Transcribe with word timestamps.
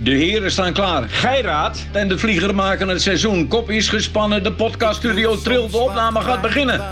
De 0.00 0.10
heren 0.10 0.50
staan 0.50 0.72
klaar. 0.72 1.02
Geiraat 1.08 1.86
en 1.92 2.08
de 2.08 2.18
vlieger 2.18 2.54
maken 2.54 2.88
het 2.88 3.02
seizoen. 3.02 3.48
Kop 3.48 3.70
is 3.70 3.88
gespannen, 3.88 4.42
de 4.42 4.52
podcaststudio 4.52 5.36
trilt, 5.36 5.70
de 5.70 5.78
opname 5.78 6.20
gaat 6.20 6.40
beginnen. 6.40 6.82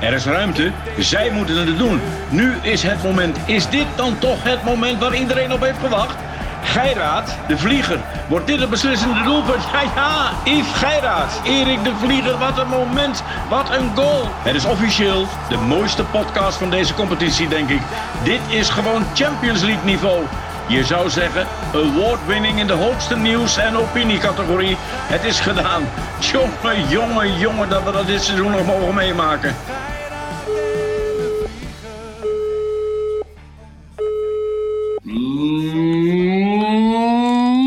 Er 0.00 0.12
is 0.12 0.24
ruimte, 0.24 0.72
zij 0.98 1.30
moeten 1.30 1.56
het 1.56 1.78
doen. 1.78 2.00
Nu 2.28 2.54
is 2.62 2.82
het 2.82 3.02
moment. 3.02 3.38
Is 3.46 3.68
dit 3.68 3.86
dan 3.96 4.18
toch 4.18 4.42
het 4.42 4.64
moment 4.64 5.00
waar 5.00 5.14
iedereen 5.14 5.52
op 5.52 5.60
heeft 5.60 5.78
gewacht? 5.78 6.16
Geiraat, 6.62 7.36
de 7.48 7.58
vlieger. 7.58 8.00
Wordt 8.28 8.46
dit 8.46 8.60
het 8.60 8.70
beslissende 8.70 9.22
doelpunt? 9.22 9.62
Ja, 9.72 9.82
ja, 9.94 10.30
Yves 10.44 10.72
Geiraat. 10.72 11.40
Erik 11.44 11.84
de 11.84 11.92
Vlieger, 12.04 12.38
wat 12.38 12.58
een 12.58 12.68
moment. 12.68 13.22
Wat 13.48 13.70
een 13.70 13.90
goal. 13.94 14.28
Het 14.42 14.54
is 14.54 14.64
officieel 14.64 15.26
de 15.48 15.56
mooiste 15.56 16.04
podcast 16.04 16.58
van 16.58 16.70
deze 16.70 16.94
competitie, 16.94 17.48
denk 17.48 17.68
ik. 17.68 17.80
Dit 18.24 18.40
is 18.48 18.68
gewoon 18.68 19.02
Champions 19.14 19.62
League 19.62 19.84
niveau. 19.84 20.24
Je 20.68 20.84
zou 20.84 21.10
zeggen, 21.10 21.46
award-winning 21.74 22.58
in 22.58 22.66
de 22.66 22.72
hoogste 22.72 23.16
nieuws- 23.16 23.56
en 23.56 23.76
opiniecategorie. 23.76 24.76
Het 24.86 25.24
is 25.24 25.40
gedaan. 25.40 25.82
Jongen, 26.20 26.88
jongen, 26.88 27.38
jongen, 27.38 27.68
dat 27.68 27.84
we 27.84 27.92
dat 27.92 28.06
dit 28.06 28.22
seizoen 28.22 28.50
nog 28.50 28.66
mogen 28.66 28.94
meemaken. 28.94 29.54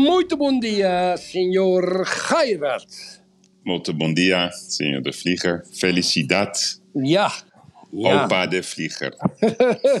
Muito 0.04 0.36
bom 0.36 0.58
dia, 0.58 1.16
senhor 1.16 2.04
Geirat. 2.06 2.86
Molto 3.64 3.92
bon 3.92 4.14
dia, 4.14 4.50
senor 4.50 5.02
de 5.02 5.12
Vlieger. 5.12 5.64
Felicidad, 5.72 6.80
Ja. 6.92 7.30
Ja. 7.90 8.24
opa 8.24 8.46
de 8.46 8.62
Vlieger. 8.62 9.16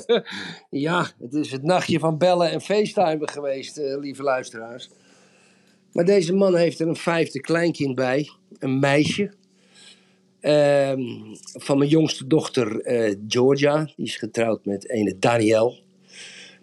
ja, 0.70 1.10
het 1.20 1.34
is 1.34 1.52
het 1.52 1.62
nachtje 1.62 1.98
van 1.98 2.18
bellen 2.18 2.50
en 2.50 2.60
facetimen 2.60 3.28
geweest, 3.28 3.76
eh, 3.76 3.98
lieve 3.98 4.22
luisteraars. 4.22 4.90
Maar 5.92 6.04
deze 6.04 6.34
man 6.34 6.56
heeft 6.56 6.80
er 6.80 6.88
een 6.88 6.96
vijfde 6.96 7.40
kleinkind 7.40 7.94
bij. 7.94 8.30
Een 8.58 8.78
meisje. 8.78 9.32
Ehm, 10.40 11.00
van 11.52 11.78
mijn 11.78 11.90
jongste 11.90 12.26
dochter 12.26 12.80
eh, 12.80 13.14
Georgia. 13.28 13.84
Die 13.96 14.06
is 14.06 14.16
getrouwd 14.16 14.64
met 14.64 14.88
ene 14.88 15.18
Danielle. 15.18 15.78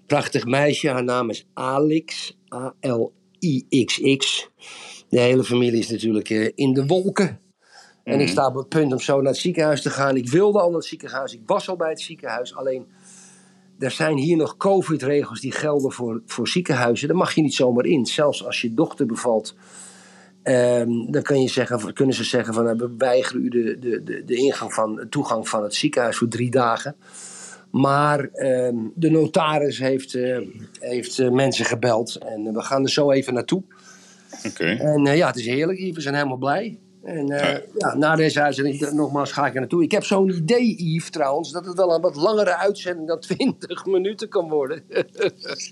Prachtig 0.05 0.45
meisje. 0.45 0.89
Haar 0.89 1.03
naam 1.03 1.29
is 1.29 1.47
Alix. 1.53 2.37
A-L-I-X-X. 2.53 4.49
De 5.09 5.19
hele 5.19 5.43
familie 5.43 5.79
is 5.79 5.89
natuurlijk 5.89 6.29
eh, 6.29 6.49
in 6.55 6.73
de 6.73 6.85
wolken. 6.85 7.39
En 8.03 8.19
ik 8.19 8.27
sta 8.27 8.47
op 8.47 8.55
het 8.55 8.69
punt 8.69 8.91
om 8.91 8.99
zo 8.99 9.21
naar 9.21 9.31
het 9.31 9.41
ziekenhuis 9.41 9.81
te 9.81 9.89
gaan. 9.89 10.15
Ik 10.15 10.29
wilde 10.29 10.59
al 10.59 10.67
naar 10.67 10.77
het 10.77 10.85
ziekenhuis. 10.85 11.33
Ik 11.33 11.41
was 11.45 11.69
al 11.69 11.75
bij 11.75 11.89
het 11.89 12.01
ziekenhuis. 12.01 12.55
Alleen, 12.55 12.87
er 13.79 13.91
zijn 13.91 14.17
hier 14.17 14.37
nog 14.37 14.57
COVID-regels 14.57 15.39
die 15.39 15.51
gelden 15.51 15.91
voor, 15.91 16.21
voor 16.25 16.47
ziekenhuizen. 16.47 17.07
Daar 17.07 17.17
mag 17.17 17.35
je 17.35 17.41
niet 17.41 17.53
zomaar 17.53 17.85
in. 17.85 18.05
Zelfs 18.05 18.45
als 18.45 18.61
je 18.61 18.73
dochter 18.73 19.05
bevalt. 19.05 19.55
ehm, 20.43 20.89
dan 21.11 21.41
je 21.41 21.49
zeggen, 21.49 21.93
kunnen 21.93 22.15
ze 22.15 22.23
zeggen 22.23 22.53
van... 22.53 22.63
nou, 22.63 22.77
we 22.77 22.93
weigeren 22.97 23.45
u 23.45 23.49
de, 23.49 23.79
de, 23.79 24.03
de, 24.03 24.23
de 24.25 24.35
ingang 24.35 24.73
van, 24.73 24.95
de 24.95 25.09
toegang 25.09 25.49
van 25.49 25.63
het 25.63 25.75
ziekenhuis 25.75 26.17
voor 26.17 26.27
drie 26.27 26.51
dagen. 26.51 26.95
Maar 27.71 28.29
ehm, 28.33 28.77
de 28.95 29.09
notaris 29.09 29.79
heeft, 29.79 30.15
eh, 30.15 30.37
heeft 30.79 31.19
eh, 31.19 31.29
mensen 31.29 31.65
gebeld. 31.65 32.15
En 32.15 32.53
we 32.53 32.61
gaan 32.61 32.83
er 32.83 32.89
zo 32.89 33.11
even 33.11 33.33
naartoe. 33.33 33.63
Oké. 34.47 34.65
En 34.65 35.07
eh, 35.07 35.17
ja, 35.17 35.27
het 35.27 35.35
is 35.35 35.45
heerlijk 35.45 35.79
hier. 35.79 35.93
We 35.93 36.01
zijn 36.01 36.15
helemaal 36.15 36.37
blij. 36.37 36.79
En 37.03 37.29
eh, 37.29 37.49
Ja. 37.51 37.61
ja, 37.77 37.95
na 37.95 38.15
deze 38.15 38.41
uitzending, 38.41 38.91
nogmaals, 38.91 39.31
ga 39.31 39.45
ik 39.47 39.53
er 39.53 39.59
naartoe. 39.59 39.83
Ik 39.83 39.91
heb 39.91 40.03
zo'n 40.03 40.29
idee, 40.29 40.75
Yves, 40.83 41.09
trouwens, 41.09 41.51
dat 41.51 41.65
het 41.65 41.75
wel 41.77 41.93
een 41.95 42.01
wat 42.01 42.15
langere 42.15 42.57
uitzending 42.57 43.07
dan 43.07 43.19
20 43.37 43.85
minuten 43.85 44.29
kan 44.29 44.49
worden. 44.49 44.83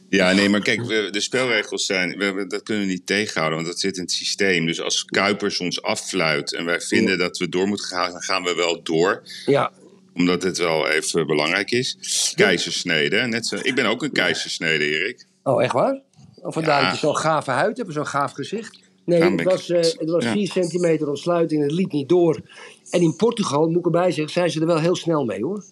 Ja, 0.09 0.31
nee, 0.31 0.49
maar 0.49 0.61
kijk, 0.61 0.81
we- 0.85 1.07
de 1.11 1.19
spelregels 1.21 1.85
zijn, 1.85 2.17
we, 2.17 2.45
dat 2.47 2.63
kunnen 2.63 2.83
we 2.85 2.89
niet 2.91 3.05
tegenhouden, 3.05 3.57
want 3.59 3.69
dat 3.71 3.79
zit 3.79 3.95
in 3.95 4.02
het 4.02 4.11
systeem. 4.11 4.65
Dus 4.65 4.81
als 4.81 5.05
Kuipers 5.05 5.59
ons 5.59 5.81
affluit 5.81 6.53
en 6.53 6.65
wij 6.65 6.81
vinden 6.81 7.17
dat 7.17 7.37
we 7.37 7.49
door 7.49 7.67
moeten 7.67 7.86
gaan, 7.86 8.11
dan 8.11 8.21
gaan 8.21 8.43
we 8.43 8.55
wel 8.55 8.83
door. 8.83 9.21
ja, 9.45 9.71
Omdat 10.15 10.43
het 10.43 10.58
wel 10.58 10.87
even 10.87 11.27
belangrijk 11.27 11.71
is. 11.71 11.97
Keizersnede, 12.36 13.17
net 13.21 13.45
zo. 13.47 13.58
Ik 13.61 13.75
ben 13.75 13.86
ook 13.86 14.03
een 14.03 14.11
keizersnede, 14.11 14.86
Erik. 14.86 15.25
oh, 15.43 15.64
echt 15.64 15.73
waar? 15.73 16.02
Of 16.41 16.53
vandaar 16.53 16.81
Ja. 16.81 16.89
dat 16.89 16.99
je 16.99 17.05
zo'n 17.05 17.17
gave 17.17 17.52
huid 17.52 17.77
hebt, 17.77 17.93
zo'n 17.93 18.08
gaaf 18.08 18.31
gezicht. 18.31 18.80
Nee, 19.20 19.32
het 19.32 19.44
was, 19.44 19.70
eh, 19.70 19.82
het 19.82 20.10
was 20.10 20.23
ja. 20.23 20.32
4 20.32 20.48
centimeter 20.48 21.10
ontsluiting, 21.10 21.61
het 21.61 21.72
liep 21.72 21.92
niet 21.92 22.10
door. 22.10 22.42
En 22.89 23.02
in 23.02 23.16
Portugal, 23.16 23.67
moet 23.67 23.80
ik 23.80 23.86
erbij 23.86 24.11
zeggen, 24.11 24.33
zijn 24.33 24.52
ze 24.52 24.60
er 24.60 24.66
wel 24.66 24.80
heel 24.80 24.95
snel 24.95 25.26
mee 25.26 25.44
hoor. 25.44 25.64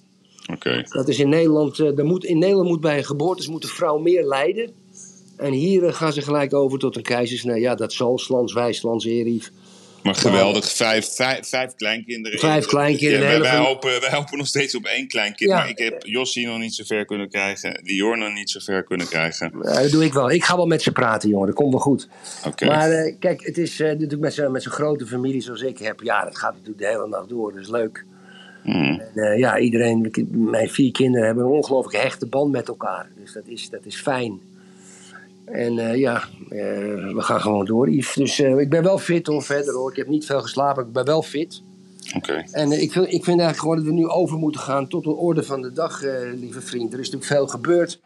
Oké. 0.52 0.86
Dat 0.90 1.08
is 1.08 1.20
in 1.20 1.30
Nederland, 1.30 1.78
er 1.78 2.06
moet, 2.06 2.26
in 2.26 2.38
Nederland 2.38 2.70
moet 2.70 2.82
bij 2.82 2.98
een 2.98 3.06
geboorte 3.06 3.52
moet 3.52 3.62
de 3.62 3.68
vrouw 3.68 3.98
meer 3.98 4.24
lijden. 4.24 4.72
En 5.38 5.54
hier 5.54 5.86
eh, 5.86 5.94
gaan 5.94 6.14
ze 6.14 6.22
gelijk 6.22 6.54
over 6.54 6.80
tot 6.80 6.96
een 6.96 7.02
keizersnee. 7.02 7.62
Ja, 7.62 7.76
dat 7.76 7.94
zal, 7.94 8.18
slans 8.18 8.54
wijs, 8.54 8.78
slans 8.78 9.06
erief. 9.06 9.52
Maar 10.04 10.16
geweldig, 10.16 10.72
vijf, 10.72 11.16
vijf, 11.16 11.48
vijf 11.48 11.76
kleinkinderen. 11.76 12.40
Vijf 12.40 12.66
kleinkinderen, 12.66 13.26
Ja, 13.26 13.40
wij, 13.40 13.40
wij, 13.40 13.58
hopen, 13.58 14.00
wij 14.00 14.10
hopen 14.12 14.38
nog 14.38 14.48
steeds 14.48 14.76
op 14.76 14.86
één 14.86 15.08
kleinkind. 15.08 15.50
Ja. 15.50 15.58
Maar 15.58 15.70
ik 15.70 15.78
heb 15.78 16.06
Jossie 16.06 16.48
nog 16.48 16.60
niet 16.60 16.76
zo 16.76 16.84
ver 16.84 17.06
kunnen 17.06 17.30
krijgen. 17.30 17.84
Dior 17.84 18.18
nog 18.18 18.34
niet 18.34 18.50
zo 18.50 18.60
ver 18.60 18.84
kunnen 18.84 19.08
krijgen. 19.08 19.52
Ja, 19.62 19.82
dat 19.82 19.92
doe 19.92 20.04
ik 20.04 20.14
wel. 20.14 20.32
Ik 20.32 20.44
ga 20.44 20.56
wel 20.56 20.66
met 20.66 20.82
ze 20.82 20.92
praten, 20.92 21.30
jongen. 21.30 21.46
Dat 21.46 21.56
komt 21.56 21.72
wel 21.72 21.82
goed. 21.82 22.08
Oké. 22.46 22.66
Maar 22.66 22.92
eh, 22.92 23.16
kijk, 23.20 23.46
het 23.46 23.58
is 23.58 23.80
eh, 23.80 23.88
natuurlijk 23.88 24.22
met 24.22 24.34
zo'n 24.34 24.52
met 24.52 24.64
zo'n 24.64 24.72
grote 24.72 25.06
familie 25.06 25.42
zoals 25.42 25.62
ik 25.62 25.78
heb. 25.78 26.02
Ja, 26.02 26.24
dat 26.24 26.38
gaat 26.38 26.52
natuurlijk 26.52 26.80
de 26.80 26.88
hele 26.88 27.08
nacht 27.08 27.30
door. 27.30 27.52
Dat 27.52 27.62
is 27.62 27.70
leuk. 27.70 28.06
Hmm. 28.64 29.00
En, 29.00 29.24
eh, 29.24 29.38
ja, 29.38 29.58
iedereen, 29.58 30.12
mijn 30.32 30.70
vier 30.70 30.92
kinderen 30.92 31.26
hebben 31.26 31.44
een 31.44 31.52
ongelooflijk 31.52 32.04
hechte 32.04 32.26
band 32.26 32.52
met 32.52 32.68
elkaar. 32.68 33.08
Dus 33.22 33.34
dat 33.34 33.44
is, 33.46 33.70
dat 33.70 33.86
is 33.86 33.96
fijn. 33.96 34.40
En 35.52 35.80
eh, 35.80 35.96
ja, 35.96 36.24
eh, 36.50 36.58
we 37.14 37.22
gaan 37.22 37.42
gewoon 37.42 37.66
door, 37.66 37.90
Yves. 37.90 38.14
Dus 38.14 38.40
eh, 38.40 38.58
ik 38.58 38.70
ben 38.70 38.84
wel 38.84 38.98
fit 38.98 39.28
hoor, 39.28 39.44
verder 39.44 39.74
hoor. 39.74 39.90
Ik 39.90 39.98
heb 39.98 40.08
niet 40.08 40.26
veel 40.26 40.42
geslapen, 40.42 40.86
ik 40.86 40.92
ben 40.92 41.06
wel 41.06 41.22
fit. 41.22 41.62
Oké. 42.16 42.44
En 42.52 42.82
ik, 42.82 42.92
vind, 42.92 43.06
ik 43.06 43.24
vind 43.24 43.40
eigenlijk 43.40 43.60
gewoon 43.60 43.76
dat 43.76 43.86
we 43.86 43.92
nu 43.92 44.08
over 44.08 44.38
moeten 44.38 44.62
gaan 44.62 44.88
tot 44.88 45.04
de 45.04 45.16
orde 45.16 45.44
van 45.44 45.62
de 45.62 45.74
dag, 45.74 46.02
lieve 46.36 46.62
vriend. 46.62 46.94
Er 46.94 47.00
is 47.00 47.10
natuurlijk 47.10 47.32
veel 47.32 47.48
gebeurd. 47.48 48.00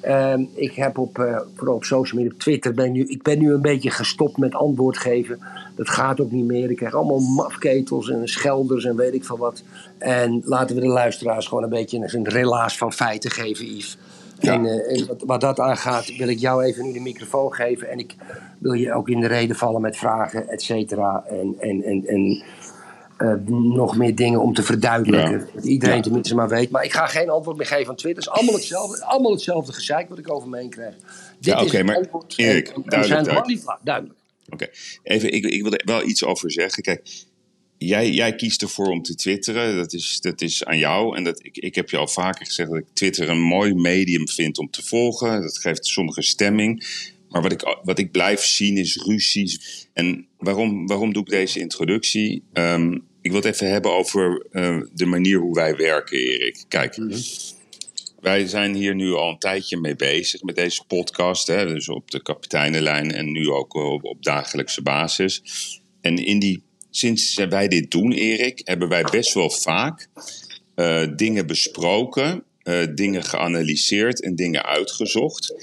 Ehm, 0.00 0.44
ik 0.54 0.74
heb 0.74 0.98
op, 0.98 1.44
vooral 1.54 1.74
op 1.74 1.84
social 1.84 2.20
media, 2.20 2.34
op 2.34 2.40
Twitter, 2.40 2.74
ben 2.74 2.92
nu, 2.92 3.04
ik 3.04 3.22
ben 3.22 3.38
nu 3.38 3.52
een 3.52 3.60
beetje 3.60 3.90
gestopt 3.90 4.36
met 4.36 4.54
antwoord 4.54 4.98
geven. 4.98 5.38
Dat 5.76 5.88
gaat 5.88 6.20
ook 6.20 6.30
niet 6.30 6.44
meer. 6.44 6.70
Ik 6.70 6.76
krijg 6.76 6.94
allemaal 6.94 7.20
mafketels 7.20 8.10
en 8.10 8.28
schelders 8.28 8.84
en 8.84 8.96
weet 8.96 9.14
ik 9.14 9.24
veel 9.24 9.38
wat. 9.38 9.62
En 9.98 10.42
laten 10.44 10.76
we 10.76 10.82
de 10.82 10.88
luisteraars 10.88 11.46
gewoon 11.46 11.62
een 11.62 11.68
beetje 11.68 11.98
een, 11.98 12.14
een 12.14 12.28
relaas 12.28 12.76
van 12.76 12.92
feiten 12.92 13.30
geven, 13.30 13.66
Yves. 13.66 13.98
Ja. 14.40 14.52
En, 14.52 14.66
eh, 14.66 14.98
en 15.00 15.06
wat, 15.06 15.22
wat 15.26 15.40
dat 15.40 15.60
aangaat, 15.60 16.16
wil 16.16 16.28
ik 16.28 16.38
jou 16.38 16.64
even 16.64 16.84
nu 16.84 16.92
de 16.92 17.00
microfoon 17.00 17.54
geven. 17.54 17.90
En 17.90 17.98
ik 17.98 18.14
wil 18.58 18.72
je 18.72 18.92
ook 18.92 19.08
in 19.08 19.20
de 19.20 19.26
reden 19.26 19.56
vallen 19.56 19.80
met 19.80 19.96
vragen, 19.96 20.48
et 20.48 20.62
cetera. 20.62 21.24
En, 21.28 21.54
en, 21.58 21.82
en, 21.82 22.06
en 22.06 22.42
eh, 23.16 23.34
nog 23.48 23.96
meer 23.96 24.14
dingen 24.14 24.40
om 24.40 24.54
te 24.54 24.62
verduidelijken. 24.62 25.38
Ja. 25.38 25.46
Dat 25.54 25.64
iedereen 25.64 25.96
Ja. 25.96 26.02
tenminste 26.02 26.34
maar 26.34 26.48
weet. 26.48 26.70
Maar 26.70 26.84
ik 26.84 26.92
ga 26.92 27.06
geen 27.06 27.30
antwoord 27.30 27.56
meer 27.56 27.66
geven 27.66 27.88
aan 27.88 27.96
Twitter. 27.96 28.22
Het 28.22 28.32
is 28.32 28.38
allemaal 28.38 28.54
hetzelfde, 28.54 29.04
allemaal 29.04 29.30
hetzelfde 29.32 29.72
gezeik 29.72 30.08
wat 30.08 30.18
ik 30.18 30.32
over 30.32 30.48
me 30.48 30.58
heen 30.58 30.70
krijg. 30.70 30.94
Dit 30.94 31.04
Ja, 31.40 31.58
is 31.60 31.72
het 31.72 31.86
maar 31.86 31.96
antwoord. 31.96 32.34
Erik, 32.36 32.68
En- 32.68 32.74
en 32.74 32.82
we 32.82 32.88
duidelijk, 32.90 33.06
zijn 33.06 33.24
duidelijk. 33.24 33.46
niet. 33.46 33.76
Duidelijk. 33.84 34.18
Oké, 34.50 34.66
even, 35.02 35.32
ik, 35.32 35.44
ik 35.44 35.62
wil 35.62 35.72
er 35.72 35.82
wel 35.84 36.02
iets 36.04 36.24
over 36.24 36.52
zeggen. 36.52 36.82
Kijk, 36.82 37.08
jij, 37.78 38.10
jij 38.10 38.34
kiest 38.34 38.62
ervoor 38.62 38.88
om 38.88 39.02
te 39.02 39.14
twitteren. 39.14 39.76
Dat 39.76 39.92
is, 39.92 40.20
dat 40.20 40.40
is 40.40 40.64
aan 40.64 40.78
jou. 40.78 41.16
En 41.16 41.24
dat, 41.24 41.44
ik, 41.44 41.56
ik 41.56 41.74
heb 41.74 41.90
je 41.90 41.96
al 41.96 42.08
vaker 42.08 42.46
gezegd 42.46 42.68
dat 42.68 42.78
ik 42.78 42.86
Twitter 42.92 43.28
een 43.28 43.40
mooi 43.40 43.74
medium 43.74 44.28
vind 44.28 44.58
om 44.58 44.70
te 44.70 44.82
volgen. 44.82 45.40
Dat 45.42 45.58
geeft 45.58 45.86
sommige 45.86 46.22
stemming. 46.22 46.86
Maar 47.28 47.42
wat 47.42 47.52
ik, 47.52 47.78
wat 47.82 47.98
ik 47.98 48.10
blijf 48.10 48.40
zien 48.40 48.76
is 48.76 48.96
ruzies. 48.96 49.86
En 49.92 50.26
waarom, 50.38 50.86
waarom 50.86 51.12
doe 51.12 51.22
ik 51.22 51.30
deze 51.30 51.60
introductie? 51.60 52.42
Ehm, 52.52 52.92
ik 53.20 53.30
wil 53.30 53.42
het 53.42 53.54
even 53.54 53.70
hebben 53.70 53.92
over 53.92 54.46
eh, 54.50 54.80
de 54.94 55.06
manier 55.06 55.38
hoe 55.38 55.54
wij 55.54 55.76
werken, 55.76 56.18
Erik. 56.18 56.64
Kijk, 56.68 56.98
wij 58.20 58.46
zijn 58.46 58.74
hier 58.74 58.94
nu 58.94 59.12
al 59.12 59.30
een 59.30 59.38
tijdje 59.38 59.76
mee 59.76 59.96
bezig 59.96 60.42
met 60.42 60.56
deze 60.56 60.84
podcast. 60.86 61.46
Hè, 61.46 61.66
dus 61.66 61.88
op 61.88 62.10
de 62.10 62.22
kapiteinenlijn 62.22 63.12
en 63.12 63.32
nu 63.32 63.50
ook 63.50 63.74
op, 63.74 64.04
op 64.04 64.22
dagelijkse 64.22 64.82
basis. 64.82 65.42
En 66.00 66.24
in 66.24 66.38
die, 66.38 66.62
sinds 66.90 67.34
wij 67.34 67.68
dit 67.68 67.90
doen, 67.90 68.12
Erik, 68.12 68.60
hebben 68.64 68.88
wij 68.88 69.02
best 69.02 69.34
wel 69.34 69.50
vaak 69.50 70.08
eh, 70.74 71.06
dingen 71.16 71.46
besproken, 71.46 72.44
eh, 72.62 72.86
dingen 72.94 73.24
geanalyseerd 73.24 74.22
en 74.22 74.36
dingen 74.36 74.64
uitgezocht. 74.64 75.54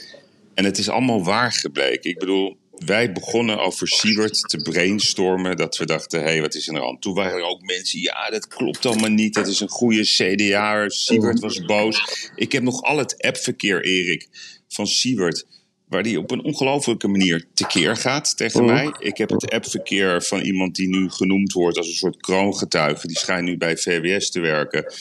En 0.54 0.66
het 0.66 0.78
is 0.78 0.90
allemaal 0.90 1.24
waar 1.24 1.52
gebleken. 1.52 2.10
Ik 2.10 2.20
bedoel, 2.20 2.58
wij 2.72 3.12
begonnen 3.12 3.60
over 3.60 3.88
Siewert 3.88 4.50
te 4.50 4.58
brainstormen. 4.58 5.58
Dat 5.58 5.78
we 5.78 5.86
dachten, 5.86 6.20
hé, 6.20 6.26
hey, 6.26 6.42
wat 6.42 6.56
is 6.56 6.68
er 6.68 6.84
aan? 6.84 7.00
Toen 7.00 7.14
waren 7.14 7.38
er 7.38 7.46
ook 7.46 7.62
mensen, 7.62 8.00
ja, 8.00 8.30
dat 8.30 8.48
klopt 8.48 8.86
allemaal 8.86 9.10
niet. 9.10 9.34
Dat 9.34 9.48
is 9.48 9.60
een 9.60 9.70
goede 9.70 10.04
CDA. 10.04 10.90
Siewert 10.90 11.40
was 11.40 11.66
boos. 11.66 12.30
Ik 12.36 12.52
heb 12.52 12.64
nog 12.64 12.82
al 12.82 12.98
het 12.98 13.22
appverkeer, 13.22 13.84
Erik, 13.84 14.28
van 14.68 14.88
Siewert. 14.88 15.46
Waar 15.88 16.04
die 16.04 16.20
op 16.20 16.32
een 16.32 16.44
ongelofelijke 16.44 17.08
manier 17.08 17.46
tekeer 17.54 17.96
gaat 17.96 18.38
tegen 18.38 18.60
Oh. 18.62 18.66
mij. 18.66 18.94
Ik 19.00 19.18
heb 19.18 19.30
het 19.30 19.52
appverkeer 19.52 20.24
van 20.24 20.40
iemand 20.40 20.76
die 20.76 20.88
nu 20.88 21.10
genoemd 21.10 21.54
wordt 21.54 21.78
als 21.78 21.88
een 21.88 21.94
soort 21.94 22.18
kroongetuige. 22.22 23.08
Die 23.08 23.18
schijnt 23.18 23.46
nu 23.48 23.58
bij 23.58 23.78
VWS 23.78 24.32
te 24.32 24.40
werken. 24.40 24.94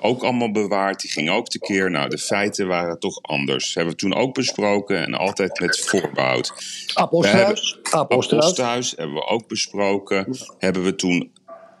ook 0.00 0.22
allemaal 0.22 0.50
bewaard. 0.52 1.00
Die 1.00 1.10
ging 1.10 1.30
ook 1.30 1.48
tekeer. 1.48 1.90
Nou, 1.90 2.08
de 2.08 2.18
feiten 2.18 2.66
waren 2.66 2.98
toch 2.98 3.22
anders. 3.22 3.64
Dat 3.64 3.74
hebben 3.74 3.92
we 3.92 3.98
toen 3.98 4.14
ook 4.14 4.34
besproken 4.34 5.02
en 5.06 5.14
altijd 5.14 5.60
met 5.60 5.80
voorbehoud. 5.80 6.52
Appelstruis. 6.94 7.78
Appelstruis 7.90 8.92
hebben 8.96 9.14
we 9.14 9.24
ook 9.26 9.48
besproken. 9.48 10.36
Hebben 10.58 10.84
we 10.84 10.94
toen 10.94 11.30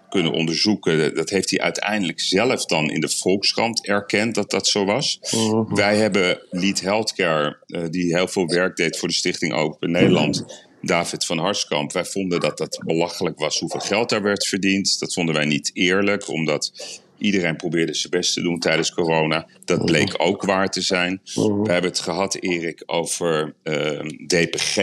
kunnen 0.08 0.32
onderzoeken. 0.32 1.14
Dat 1.14 1.30
heeft 1.30 1.50
hij 1.50 1.60
uiteindelijk 1.60 2.20
zelf 2.20 2.64
dan 2.64 2.90
in 2.90 3.00
de 3.00 3.08
Volkskrant 3.08 3.86
erkend 3.86 4.34
dat 4.34 4.50
dat 4.50 4.66
zo 4.66 4.84
was. 4.84 5.18
Mhm. 5.30 5.74
Wij 5.74 5.96
hebben 5.96 6.42
Lead 6.50 6.80
Healthcare, 6.80 7.58
eh, 7.66 7.82
die 7.90 8.16
heel 8.16 8.28
veel 8.28 8.46
werk 8.46 8.76
deed 8.76 8.98
voor 8.98 9.08
de 9.08 9.14
Stichting 9.14 9.52
Open 9.52 9.90
Nederland. 9.90 10.64
David 10.82 11.24
van 11.24 11.38
Harskamp. 11.38 11.92
Wij 11.92 12.04
vonden 12.04 12.40
dat 12.40 12.58
dat 12.58 12.82
belachelijk 12.84 13.38
was 13.38 13.58
hoeveel 13.58 13.80
geld 13.80 14.08
daar 14.08 14.22
werd 14.22 14.46
verdiend. 14.46 14.98
Dat 14.98 15.12
vonden 15.12 15.34
wij 15.34 15.44
niet 15.44 15.70
eerlijk, 15.74 16.28
omdat 16.28 16.72
iedereen 17.18 17.56
probeerde 17.56 17.94
zijn 17.94 18.10
best 18.12 18.34
te 18.34 18.42
doen 18.42 18.58
tijdens 18.58 18.92
corona. 18.92 19.46
Dat 19.64 19.84
bleek 19.84 20.14
ook 20.16 20.42
waar 20.42 20.68
te 20.68 20.80
zijn. 20.80 21.20
We 21.34 21.72
hebben 21.72 21.90
het 21.90 22.00
gehad, 22.00 22.34
Erik, 22.34 22.82
over 22.86 23.54
eh, 23.62 24.00
DPG. 24.26 24.76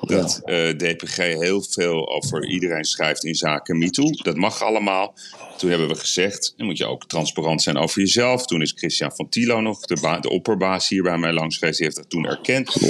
Dat 0.00 0.40
eh, 0.44 0.68
DPG 0.68 1.16
heel 1.16 1.62
veel 1.62 2.08
over 2.08 2.46
iedereen 2.46 2.84
schrijft 2.84 3.24
in 3.24 3.34
zaken 3.34 3.78
MeToo. 3.78 4.10
Dat 4.10 4.36
mag 4.36 4.62
allemaal. 4.62 5.14
Toen 5.56 5.70
hebben 5.70 5.88
we 5.88 5.94
gezegd, 5.94 6.54
dan 6.56 6.66
moet 6.66 6.78
je 6.78 6.86
ook 6.86 7.06
transparant 7.06 7.62
zijn 7.62 7.76
over 7.76 8.00
jezelf. 8.00 8.46
Toen 8.46 8.62
is 8.62 8.72
Christian 8.76 9.12
van 9.14 9.28
Tilo 9.28 9.60
nog, 9.60 9.80
de, 9.80 10.18
de 10.20 10.30
opperbaas 10.30 10.88
hier 10.88 11.02
bij 11.02 11.18
mij 11.18 11.32
langs 11.32 11.58
geweest. 11.58 11.76
Die 11.76 11.86
heeft 11.86 11.98
dat 11.98 12.10
toen 12.10 12.26
erkend. 12.26 12.80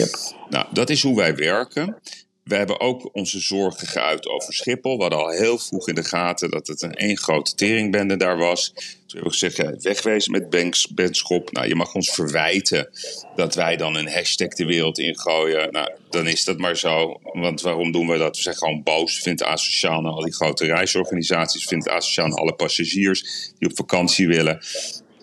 Nou, 0.50 0.66
dat 0.72 0.90
is 0.90 1.02
hoe 1.02 1.16
wij 1.16 1.34
werken. 1.34 1.96
We 2.46 2.56
hebben 2.56 2.80
ook 2.80 3.08
onze 3.12 3.40
zorgen 3.40 3.86
geuit 3.86 4.28
over 4.28 4.54
Schiphol. 4.54 4.96
We 4.96 5.02
hadden 5.02 5.18
al 5.18 5.30
heel 5.30 5.58
vroeg 5.58 5.88
in 5.88 5.94
de 5.94 6.04
gaten 6.04 6.50
dat 6.50 6.66
het 6.66 6.82
een 6.82 6.94
één 6.94 7.16
grote 7.16 7.54
teringbende 7.54 8.16
daar 8.16 8.36
was. 8.36 8.72
Toen 8.72 8.84
hebben 9.06 9.30
we 9.30 9.38
gezegd, 9.38 9.82
wegwezen 9.82 10.32
met 10.32 10.50
Banks, 10.50 10.88
Benschop. 10.88 11.52
Nou, 11.52 11.68
je 11.68 11.74
mag 11.74 11.94
ons 11.94 12.10
verwijten 12.10 12.90
dat 13.36 13.54
wij 13.54 13.76
dan 13.76 13.96
een 13.96 14.08
hashtag 14.08 14.48
de 14.48 14.64
wereld 14.64 14.98
ingooien. 14.98 15.72
Nou, 15.72 15.90
dan 16.10 16.26
is 16.26 16.44
dat 16.44 16.58
maar 16.58 16.76
zo. 16.76 17.20
Want 17.22 17.60
waarom 17.60 17.92
doen 17.92 18.08
we 18.08 18.18
dat? 18.18 18.36
We 18.36 18.42
zijn 18.42 18.56
gewoon 18.56 18.82
boos. 18.82 19.24
Het 19.24 19.42
asociaal 19.42 20.00
naar 20.00 20.12
al 20.12 20.24
die 20.24 20.34
grote 20.34 20.66
reisorganisaties. 20.66 21.70
Het 21.70 21.88
asociaal 21.88 22.28
naar 22.28 22.38
alle 22.38 22.54
passagiers 22.54 23.52
die 23.58 23.68
op 23.68 23.76
vakantie 23.76 24.28
willen. 24.28 24.60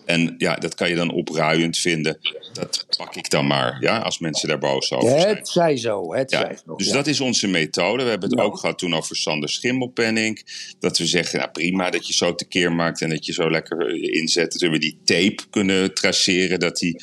En 0.04 0.34
ja, 0.38 0.54
dat 0.56 0.74
kan 0.74 0.88
je 0.88 0.94
dan 0.94 1.10
opruiend 1.12 1.78
vinden. 1.78 2.18
Dat 2.52 2.86
pak 2.96 3.14
ik 3.16 3.30
dan 3.30 3.46
maar, 3.46 3.76
ja, 3.80 3.98
als 3.98 4.18
mensen 4.18 4.48
daar 4.48 4.58
boos 4.58 4.92
over 4.92 5.20
zijn. 5.20 5.36
Het 5.36 5.48
zij 5.48 5.76
zo, 5.76 6.14
het 6.14 6.30
Ja, 6.30 6.38
zij 6.40 6.56
zo. 6.66 6.76
dus 6.76 6.86
Ja. 6.86 6.92
dat 6.92 7.06
is 7.06 7.20
onze 7.20 7.46
methode. 7.48 8.02
We 8.04 8.10
hebben 8.10 8.30
het 8.30 8.38
ook 8.40 8.58
gehad 8.58 8.78
toen 8.78 8.94
over 8.94 9.16
Sander 9.16 9.48
Schimmelpenning. 9.48 10.46
Dat 10.80 10.98
we 10.98 11.06
zeggen, 11.06 11.38
nou 11.38 11.50
prima 11.50 11.90
dat 11.90 12.06
je 12.06 12.12
zo 12.12 12.34
tekeer 12.34 12.72
maakt 12.72 13.00
en 13.00 13.08
dat 13.08 13.26
je 13.26 13.32
zo 13.32 13.50
lekker 13.50 13.86
eh, 13.88 14.20
inzet. 14.20 14.52
Dat 14.52 14.70
we 14.70 14.78
die 14.78 14.98
tape 15.04 15.42
kunnen 15.50 15.94
traceren. 15.94 16.58
Dat 16.60 16.80
hij 16.80 17.00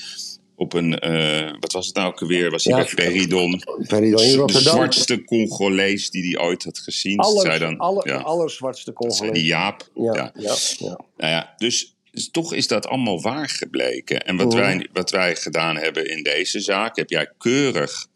op 0.55 0.73
een, 0.73 0.99
eh, 0.99 1.51
wat 1.59 1.71
was 1.71 1.85
het 1.87 1.95
nou 1.95 2.07
ook 2.07 2.21
alweer? 2.21 2.51
Was 2.51 2.63
hij 2.63 2.77
Ja, 2.77 2.83
bij 2.83 3.05
Peridon? 3.05 3.63
Peridon 3.87 4.23
in 4.23 4.31
De 4.31 4.35
Rotterdam. 4.37 4.73
zwartste 4.73 5.23
Congolees 5.23 6.09
die 6.09 6.35
hij 6.35 6.45
ooit 6.45 6.63
had 6.63 6.79
gezien. 6.79 7.23
Zei 7.41 7.59
dan, 7.59 7.77
aller, 7.77 8.07
ja, 8.07 8.17
allerzwartste 8.17 8.85
die 8.85 8.93
Congolees. 8.93 9.41
Jaap. 9.43 9.89
Ja, 9.95 10.13
ja. 10.13 10.31
ja, 10.39 10.55
ja. 10.77 10.99
Nou 11.17 11.31
ja, 11.31 11.53
dus, 11.57 11.95
dus 12.11 12.29
toch 12.31 12.53
is 12.53 12.67
dat 12.67 12.87
allemaal 12.87 13.21
waar 13.21 13.49
gebleken. 13.49 14.25
En 14.25 14.35
wat, 14.37 14.53
wij, 14.53 14.87
wat 14.93 15.11
wij 15.11 15.35
gedaan 15.35 15.77
hebben 15.77 16.09
in 16.09 16.23
deze 16.23 16.59
zaak, 16.59 16.95
heb 16.95 17.09
jij 17.09 17.29
keurig 17.37 18.07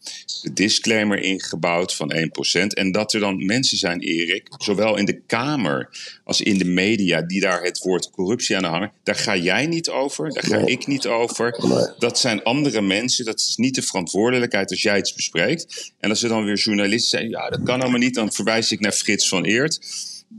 de 0.41 0.53
disclaimer 0.53 1.19
ingebouwd 1.19 1.95
van 1.95 2.13
1%. 2.15 2.67
En 2.67 2.91
dat 2.91 3.13
er 3.13 3.19
dan 3.19 3.45
mensen 3.45 3.77
zijn, 3.77 3.99
Erik, 3.99 4.47
zowel 4.57 4.97
in 4.97 5.05
de 5.05 5.21
Kamer 5.27 5.89
als 6.23 6.41
in 6.41 6.57
de 6.57 6.65
media, 6.65 7.21
die 7.21 7.41
daar 7.41 7.63
het 7.63 7.79
woord 7.79 8.09
corruptie 8.09 8.57
aan 8.57 8.63
hangen. 8.63 8.91
Daar 9.03 9.15
ga 9.15 9.35
jij 9.35 9.65
niet 9.65 9.89
over, 9.89 10.33
daar 10.33 10.43
ga 10.43 10.57
Nee. 10.57 10.71
ik 10.71 10.87
niet 10.87 11.07
over. 11.07 11.59
Nee. 11.67 11.87
Dat 11.99 12.19
zijn 12.19 12.43
andere 12.43 12.81
mensen, 12.81 13.25
dat 13.25 13.39
is 13.39 13.55
niet 13.55 13.75
de 13.75 13.81
verantwoordelijkheid 13.81 14.69
als 14.71 14.81
jij 14.81 14.97
iets 14.97 15.13
bespreekt. 15.13 15.93
En 15.99 16.09
als 16.09 16.23
er 16.23 16.29
dan 16.29 16.45
weer 16.45 16.57
journalisten 16.57 17.09
zeggen, 17.09 17.29
ja, 17.29 17.49
dat 17.49 17.63
kan 17.63 17.81
allemaal 17.81 17.99
niet, 17.99 18.15
dan 18.15 18.31
verwijs 18.31 18.71
ik 18.71 18.79
naar 18.79 18.91
Frits 18.91 19.29
van 19.29 19.43
Eert. 19.43 19.79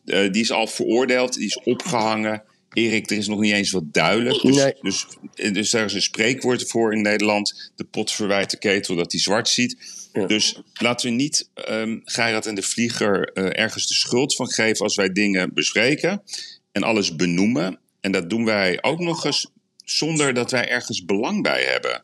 Eh, 0.05 0.33
die 0.33 0.43
is 0.43 0.53
al 0.53 0.67
veroordeeld, 0.67 1.35
die 1.35 1.47
is 1.47 1.61
opgehangen. 1.65 2.43
Erik, 2.77 3.11
er 3.11 3.17
is 3.17 3.27
nog 3.27 3.41
niet 3.41 3.53
eens 3.53 3.71
wat 3.71 3.93
duidelijk. 3.93 4.43
Dus, 4.43 4.57
Nee. 4.57 4.75
dus, 4.81 5.07
dus 5.35 5.71
daar 5.71 5.85
is 5.85 5.93
een 5.93 6.03
spreekwoord 6.03 6.71
voor 6.71 6.93
in 6.93 7.03
Nederland. 7.03 7.71
De 7.75 7.85
pot 7.85 8.13
verwijt 8.13 8.51
de 8.51 8.59
ketel 8.59 8.97
dat 8.97 9.13
hij 9.13 9.21
zwart 9.21 9.49
ziet. 9.49 9.77
Ja. 10.13 10.27
Dus 10.27 10.61
laten 10.75 11.09
we 11.11 11.15
niet 11.15 11.51
Geirat 12.05 12.47
en 12.47 12.55
de 12.55 12.63
Vlieger 12.63 13.33
eh, 13.33 13.63
ergens 13.63 13.87
de 13.87 13.95
schuld 13.95 14.35
van 14.35 14.51
geven 14.51 14.85
als 14.85 14.95
wij 14.95 15.13
dingen 15.13 15.55
bespreken. 15.55 16.23
En 16.73 16.83
alles 16.83 17.17
benoemen. 17.17 17.79
En 18.01 18.13
dat 18.13 18.31
doen 18.31 18.45
wij 18.45 18.83
ook 18.83 18.99
nog 18.99 19.25
eens 19.25 19.51
zonder 19.85 20.35
dat 20.35 20.51
wij 20.51 20.69
ergens 20.69 21.05
belang 21.05 21.43
bij 21.43 21.63
hebben. 21.63 22.03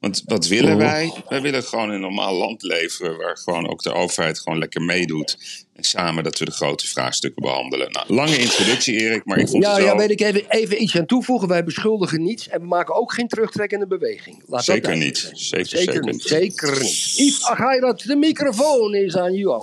Want 0.00 0.22
wat 0.26 0.46
willen 0.46 0.70
Mhm. 0.76 0.78
wij? 0.78 1.12
Wij 1.28 1.40
willen 1.40 1.62
gewoon 1.62 1.90
een 1.90 2.00
normaal 2.00 2.34
land 2.34 2.62
leven 2.62 3.16
waar 3.16 3.36
gewoon 3.36 3.68
ook 3.68 3.82
de 3.82 3.92
overheid 3.92 4.38
gewoon 4.38 4.58
lekker 4.58 4.82
meedoet. 4.82 5.38
En 5.74 5.84
samen 5.84 6.24
dat 6.24 6.38
we 6.38 6.44
de 6.44 6.50
grote 6.50 6.86
vraagstukken 6.86 7.42
behandelen. 7.42 7.92
Nou, 7.92 8.14
lange 8.14 8.38
introductie 8.38 8.94
Erik, 9.00 9.24
maar 9.24 9.38
ik 9.38 9.48
vond 9.48 9.62
Ja, 9.62 9.68
het 9.70 9.78
wel... 9.78 9.86
ja, 9.92 9.96
weet 9.96 10.10
ik 10.10 10.20
even, 10.20 10.44
even 10.48 10.82
iets 10.82 10.96
aan 10.98 11.06
toevoegen. 11.06 11.48
Wij 11.48 11.64
beschuldigen 11.64 12.22
niets 12.22 12.48
en 12.48 12.60
we 12.60 12.66
maken 12.66 12.94
ook 12.94 13.12
geen 13.12 13.28
terugtrekkende 13.28 13.86
beweging. 13.86 14.36
Laat 14.38 14.48
dat 14.50 14.64
Zeker 14.64 14.82
duidelijk 14.82 15.14
niet. 15.24 15.38
Zeker, 15.38 15.66
zeker, 15.66 15.92
zeker 15.92 16.12
niet. 16.12 16.22
Zeker 16.22 16.80
niet. 16.82 17.12
Yves 17.16 17.44
Agairat, 17.44 18.00
de 18.00 18.16
microfoon 18.16 18.94
is 18.94 19.16
aan 19.16 19.34
jou. 19.34 19.62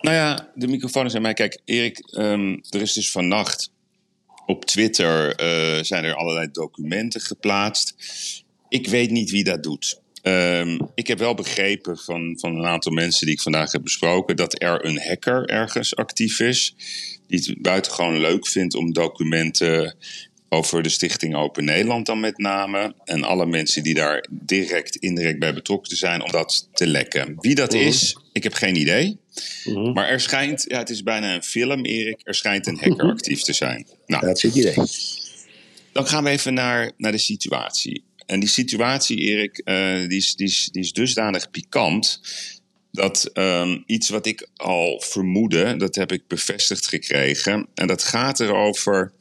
Nou 0.00 0.16
ja, 0.16 0.50
de 0.54 0.66
microfoon 0.68 1.06
is 1.06 1.14
aan 1.14 1.22
mij. 1.22 1.34
Kijk, 1.34 1.60
Erik, 1.64 1.98
ehm, 2.10 2.56
er 2.70 2.80
is 2.80 2.92
dus 2.92 3.10
vannacht 3.10 3.70
op 4.46 4.64
Twitter 4.64 5.34
eh, 5.34 5.82
zijn 5.82 6.04
er 6.04 6.14
allerlei 6.14 6.48
documenten 6.52 7.20
geplaatst. 7.20 7.94
Ik 8.72 8.86
weet 8.88 9.10
niet 9.10 9.30
wie 9.30 9.44
dat 9.44 9.62
doet. 9.62 10.00
Ehm, 10.22 10.78
ik 10.94 11.06
heb 11.06 11.18
wel 11.18 11.34
begrepen 11.34 11.98
van, 11.98 12.38
van 12.40 12.56
een 12.56 12.66
aantal 12.66 12.92
mensen 12.92 13.26
die 13.26 13.34
ik 13.34 13.40
vandaag 13.40 13.72
heb 13.72 13.82
besproken 13.82 14.36
dat 14.36 14.62
er 14.62 14.84
een 14.84 14.98
hacker 15.00 15.48
ergens 15.48 15.96
actief 15.96 16.40
is. 16.40 16.74
Die 17.26 17.38
het 17.38 17.62
buitengewoon 17.62 18.20
leuk 18.20 18.46
vindt 18.46 18.74
om 18.74 18.92
documenten 18.92 19.96
over 20.48 20.82
de 20.82 20.88
Stichting 20.88 21.34
Open 21.34 21.64
Nederland 21.64 22.06
dan 22.06 22.20
met 22.20 22.38
name. 22.38 22.94
En 23.04 23.22
alle 23.22 23.46
mensen 23.46 23.82
die 23.82 23.94
daar 23.94 24.26
direct, 24.30 24.96
indirect 24.96 25.38
bij 25.38 25.54
betrokken 25.54 25.96
zijn 25.96 26.22
om 26.22 26.30
dat 26.30 26.68
te 26.72 26.86
lekken. 26.86 27.34
Wie 27.40 27.54
dat 27.54 27.72
is, 27.74 28.16
ik 28.32 28.42
heb 28.42 28.52
geen 28.54 28.76
idee. 28.76 29.18
Maar 29.94 30.08
er 30.08 30.20
schijnt, 30.20 30.64
ja, 30.68 30.78
het 30.78 30.90
is 30.90 31.02
bijna 31.02 31.34
een 31.34 31.42
film, 31.42 31.84
Erik. 31.84 32.20
Er 32.22 32.34
schijnt 32.34 32.66
een 32.66 32.78
hacker 32.78 33.10
actief 33.10 33.42
te 33.42 33.52
zijn. 33.52 33.86
Nou, 34.06 34.26
Dat 34.26 34.36
is 34.36 34.42
het 34.42 34.54
idee. 34.54 34.74
dan 35.92 36.06
gaan 36.06 36.24
we 36.24 36.30
even 36.30 36.54
naar, 36.54 36.92
naar 36.96 37.12
de 37.12 37.18
situatie. 37.18 38.04
En 38.26 38.40
die 38.40 38.48
situatie, 38.48 39.16
Erik, 39.16 39.58
eh, 39.58 40.08
die, 40.08 40.18
is, 40.18 40.34
die, 40.34 40.46
is, 40.46 40.68
die 40.72 40.82
is 40.82 40.92
dusdanig 40.92 41.50
pikant. 41.50 42.20
Dat 42.90 43.24
ehm, 43.32 43.78
iets 43.86 44.08
wat 44.08 44.26
ik 44.26 44.48
al 44.56 45.00
vermoedde, 45.00 45.76
dat 45.76 45.94
heb 45.94 46.12
ik 46.12 46.26
bevestigd 46.26 46.88
gekregen. 46.88 47.68
En 47.74 47.86
dat 47.86 48.04
gaat 48.04 48.40
erover 48.40 49.12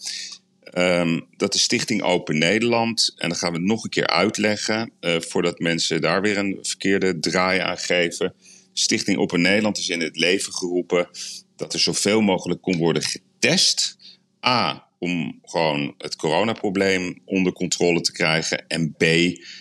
ehm, 0.63 1.19
dat 1.37 1.53
de 1.53 1.59
Stichting 1.59 2.01
Open 2.01 2.37
Nederland, 2.37 3.13
en 3.17 3.29
dan 3.29 3.37
gaan 3.37 3.51
we 3.51 3.57
het 3.57 3.67
nog 3.67 3.83
een 3.83 3.89
keer 3.89 4.07
uitleggen, 4.07 4.91
eh, 4.99 5.15
voordat 5.19 5.59
mensen 5.59 6.01
daar 6.01 6.21
weer 6.21 6.37
een 6.37 6.57
verkeerde 6.61 7.19
draai 7.19 7.59
aan 7.59 7.77
geven. 7.77 8.33
Stichting 8.73 9.17
Open 9.17 9.41
Nederland 9.41 9.77
is 9.77 9.89
in 9.89 10.01
het 10.01 10.15
leven 10.15 10.53
geroepen 10.53 11.09
dat 11.55 11.73
er 11.73 11.79
zoveel 11.79 12.21
mogelijk 12.21 12.61
kon 12.61 12.77
worden 12.77 13.03
getest. 13.03 13.97
A, 14.45 14.90
om 15.01 15.39
gewoon 15.43 15.93
het 15.97 16.15
coronaprobleem 16.15 17.21
onder 17.25 17.53
controle 17.53 18.01
te 18.01 18.11
krijgen. 18.11 18.67
En 18.67 18.93
B, 18.97 19.05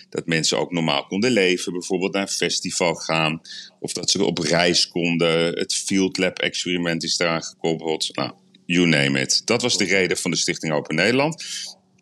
dat 0.09 0.25
mensen 0.25 0.59
ook 0.59 0.71
normaal 0.71 1.05
konden 1.05 1.31
leven. 1.31 1.71
Bijvoorbeeld 1.71 2.13
naar 2.13 2.21
een 2.21 2.27
festival 2.27 2.93
gaan. 2.93 3.41
Of 3.79 3.93
dat 3.93 4.09
ze 4.09 4.23
op 4.23 4.37
reis 4.37 4.87
konden. 4.87 5.59
Het 5.59 5.73
Field 5.75 6.17
Lab 6.17 6.39
experiment 6.39 7.03
is 7.03 7.17
daaraan 7.17 7.43
gekoppeld. 7.43 8.15
Nou, 8.15 8.31
you 8.65 8.87
name 8.87 9.19
it. 9.19 9.41
Dat 9.45 9.61
was 9.61 9.77
de 9.77 9.85
reden 9.85 10.17
van 10.17 10.31
de 10.31 10.37
Stichting 10.37 10.73
Open 10.73 10.95
Nederland. 10.95 11.43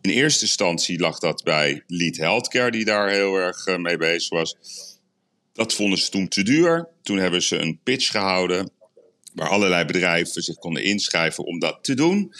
In 0.01 0.09
eerste 0.09 0.43
instantie 0.43 0.99
lag 0.99 1.19
dat 1.19 1.43
bij 1.43 1.83
Lead 1.87 2.17
Healthcare, 2.17 2.71
die 2.71 2.85
daar 2.85 3.09
heel 3.09 3.35
erg 3.35 3.65
eh, 3.65 3.77
mee 3.77 3.97
bezig 3.97 4.29
was. 4.29 4.55
Dat 5.53 5.73
vonden 5.73 5.99
ze 5.99 6.09
toen 6.09 6.27
te 6.27 6.43
duur. 6.43 6.87
Toen 7.03 7.17
hebben 7.17 7.41
ze 7.41 7.57
een 7.57 7.79
pitch 7.83 8.11
gehouden 8.11 8.71
waar 9.33 9.49
allerlei 9.49 9.85
bedrijven 9.85 10.41
zich 10.41 10.55
konden 10.55 10.83
inschrijven 10.83 11.45
om 11.45 11.59
dat 11.59 11.79
te 11.81 11.93
doen. 11.93 12.33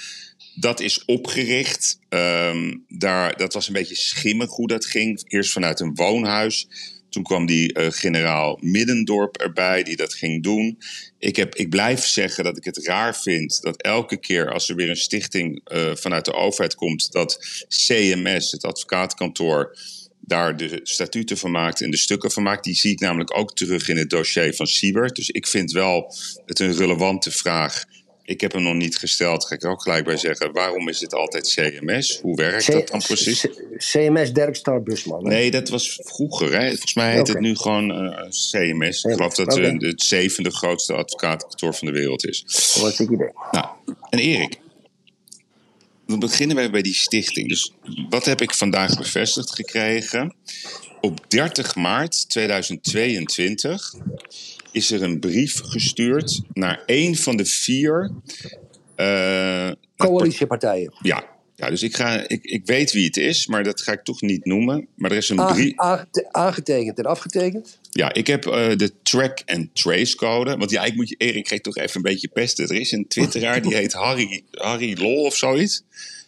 Dat 0.60 0.80
is 0.80 1.06
opgericht. 1.06 2.00
Ehm, 2.10 2.76
daar, 2.88 3.38
dat 3.38 3.54
was 3.54 3.68
een 3.68 3.74
beetje 3.74 3.96
schimmig 3.96 4.50
hoe 4.50 4.68
dat 4.68 4.86
ging. 4.86 5.24
Eerst 5.28 5.52
vanuit 5.52 5.80
een 5.80 5.96
woonhuis. 5.96 6.68
Toen 7.10 7.24
kwam 7.24 7.46
die 7.46 7.74
eh, 7.74 7.92
generaal 7.92 8.58
Middendorp 8.62 9.38
erbij 9.38 9.84
die 9.84 9.96
dat 9.96 10.14
ging 10.14 10.44
doen. 10.44 10.78
Ik, 11.20 11.36
heb, 11.36 11.56
ik 11.56 11.70
blijf 11.70 12.06
zeggen 12.06 12.44
dat 12.44 12.58
ik 12.58 12.64
het 12.64 12.86
raar 12.86 13.18
vind 13.18 13.62
dat 13.62 13.82
elke 13.82 14.18
keer 14.18 14.52
als 14.52 14.70
er 14.70 14.76
weer 14.76 14.90
een 14.90 14.96
stichting 14.96 15.62
eh, 15.64 15.96
vanuit 15.96 16.26
de 16.26 16.34
overheid 16.34 16.76
komt, 16.76 17.12
dat 17.12 17.66
CMS, 17.68 18.52
het 18.52 18.64
advocaatkantoor, 18.64 19.78
daar 20.20 20.58
de 20.58 20.80
statuten 20.84 21.38
van 21.38 21.52
maakt 21.52 21.82
en 21.82 21.92
de 21.92 21.98
stukken 21.98 22.32
van 22.32 22.44
maakt. 22.44 22.64
Die 22.64 22.76
zie 22.76 22.92
ik 22.92 23.00
namelijk 23.00 23.38
ook 23.38 23.56
terug 23.56 23.90
in 23.90 23.98
het 23.98 24.10
dossier 24.10 24.54
van 24.54 24.68
Siebert. 24.68 25.16
Dus 25.16 25.30
ik 25.30 25.48
vind 25.48 25.72
wel 25.72 26.16
het 26.46 26.60
een 26.60 26.76
relevante 26.76 27.32
vraag 27.32 27.86
ik 28.30 28.42
heb 28.42 28.52
hem 28.52 28.64
nog 28.64 28.76
niet 28.76 28.98
gesteld. 28.98 29.46
Ga 29.46 29.56
ik 29.56 29.64
er 29.64 29.70
ook 29.70 29.82
gelijk 29.82 30.04
bij 30.04 30.18
zeggen. 30.18 30.52
Waarom 30.52 30.90
is 30.90 31.00
het 31.00 31.14
altijd 31.14 31.54
CMS? 31.54 32.20
Hoe 32.22 32.36
werkt 32.36 32.72
dat 32.72 32.88
dan 32.88 33.02
precies? 33.02 33.48
CMS 33.78 34.34
Derkstar 34.34 34.84
Busman. 34.84 35.24
Hè? 35.24 35.30
Nee, 35.30 35.52
dat 35.52 35.70
was 35.70 36.00
vroeger. 36.04 36.60
Hè? 36.60 36.68
Volgens 36.68 36.94
mij 36.94 37.14
heet 37.14 37.28
het 37.28 37.40
nu 37.40 37.56
gewoon 37.56 37.92
eh, 37.92 38.30
CMS. 38.30 39.04
Ik 39.04 39.12
geloof 39.12 39.36
dat 39.36 39.54
Oké. 39.54 39.62
het 39.62 39.82
het 39.82 40.02
zevende 40.02 40.52
grootste 40.52 40.94
advocatenkantoor 40.94 41.76
van 41.76 41.88
de 41.88 41.94
wereld 41.94 42.28
is. 42.28 42.46
Wat 42.82 43.00
ik 43.00 43.10
idee. 43.10 43.32
Nou, 43.52 43.66
en 44.10 44.20
Erik, 44.20 44.60
dan 46.08 46.20
beginnen 46.20 46.56
wij 46.56 46.70
bij 46.70 46.82
die 46.82 46.96
stichting. 46.96 47.50
Dus 47.50 47.74
wat 48.10 48.26
heb 48.26 48.42
ik 48.42 48.54
vandaag 48.54 48.98
bevestigd 48.98 49.56
gekregen? 49.56 50.36
Op 51.02 51.26
30 51.28 51.76
maart 51.76 52.30
2022 52.30 53.94
is 54.72 54.92
er 54.92 55.04
een 55.04 55.20
brief 55.20 55.60
gestuurd 55.64 56.42
naar 56.54 56.84
een 56.86 57.16
van 57.16 57.38
de 57.38 57.46
vier. 57.46 58.12
eh, 58.96 59.72
Coalitiepartijen. 59.98 60.94
ja, 61.02 61.24
ja, 61.56 61.70
dus 61.70 61.84
ik, 61.84 61.96
ga, 61.96 62.28
ik, 62.28 62.44
ik 62.44 62.66
weet 62.66 62.92
wie 62.92 63.06
het 63.06 63.18
is, 63.18 63.48
maar 63.48 63.64
dat 63.64 63.82
ga 63.82 63.92
ik 63.92 64.04
toch 64.04 64.22
niet 64.22 64.46
noemen. 64.46 64.88
Maar 64.96 65.12
er 65.12 65.18
is 65.18 65.30
een 65.30 65.36
brief. 65.36 65.74
aangete- 65.76 66.28
aangetekend 66.32 66.98
en 67.00 67.06
afgetekend. 67.06 67.78
Ja, 67.92 68.14
ik 68.14 68.28
heb 68.28 68.46
eh, 68.46 68.76
de 68.78 68.92
track 69.04 69.42
and 69.46 69.68
trace 69.76 70.16
code. 70.16 70.58
Want 70.58 70.72
ja, 70.72 70.84
ik 70.84 70.96
moet 70.96 71.10
je, 71.10 71.16
Erik, 71.18 71.50
je 71.50 71.62
toch 71.62 71.78
even 71.78 71.96
een 71.96 72.02
beetje 72.02 72.28
pesten. 72.28 72.68
Er 72.68 72.76
is 72.80 72.92
een 72.92 73.08
twitteraar 73.08 73.62
die 73.62 73.76
heet 73.76 73.94
Harry, 73.94 74.44
Harry 74.52 74.98
Lol 75.02 75.24
of 75.26 75.36
zoiets. 75.36 75.84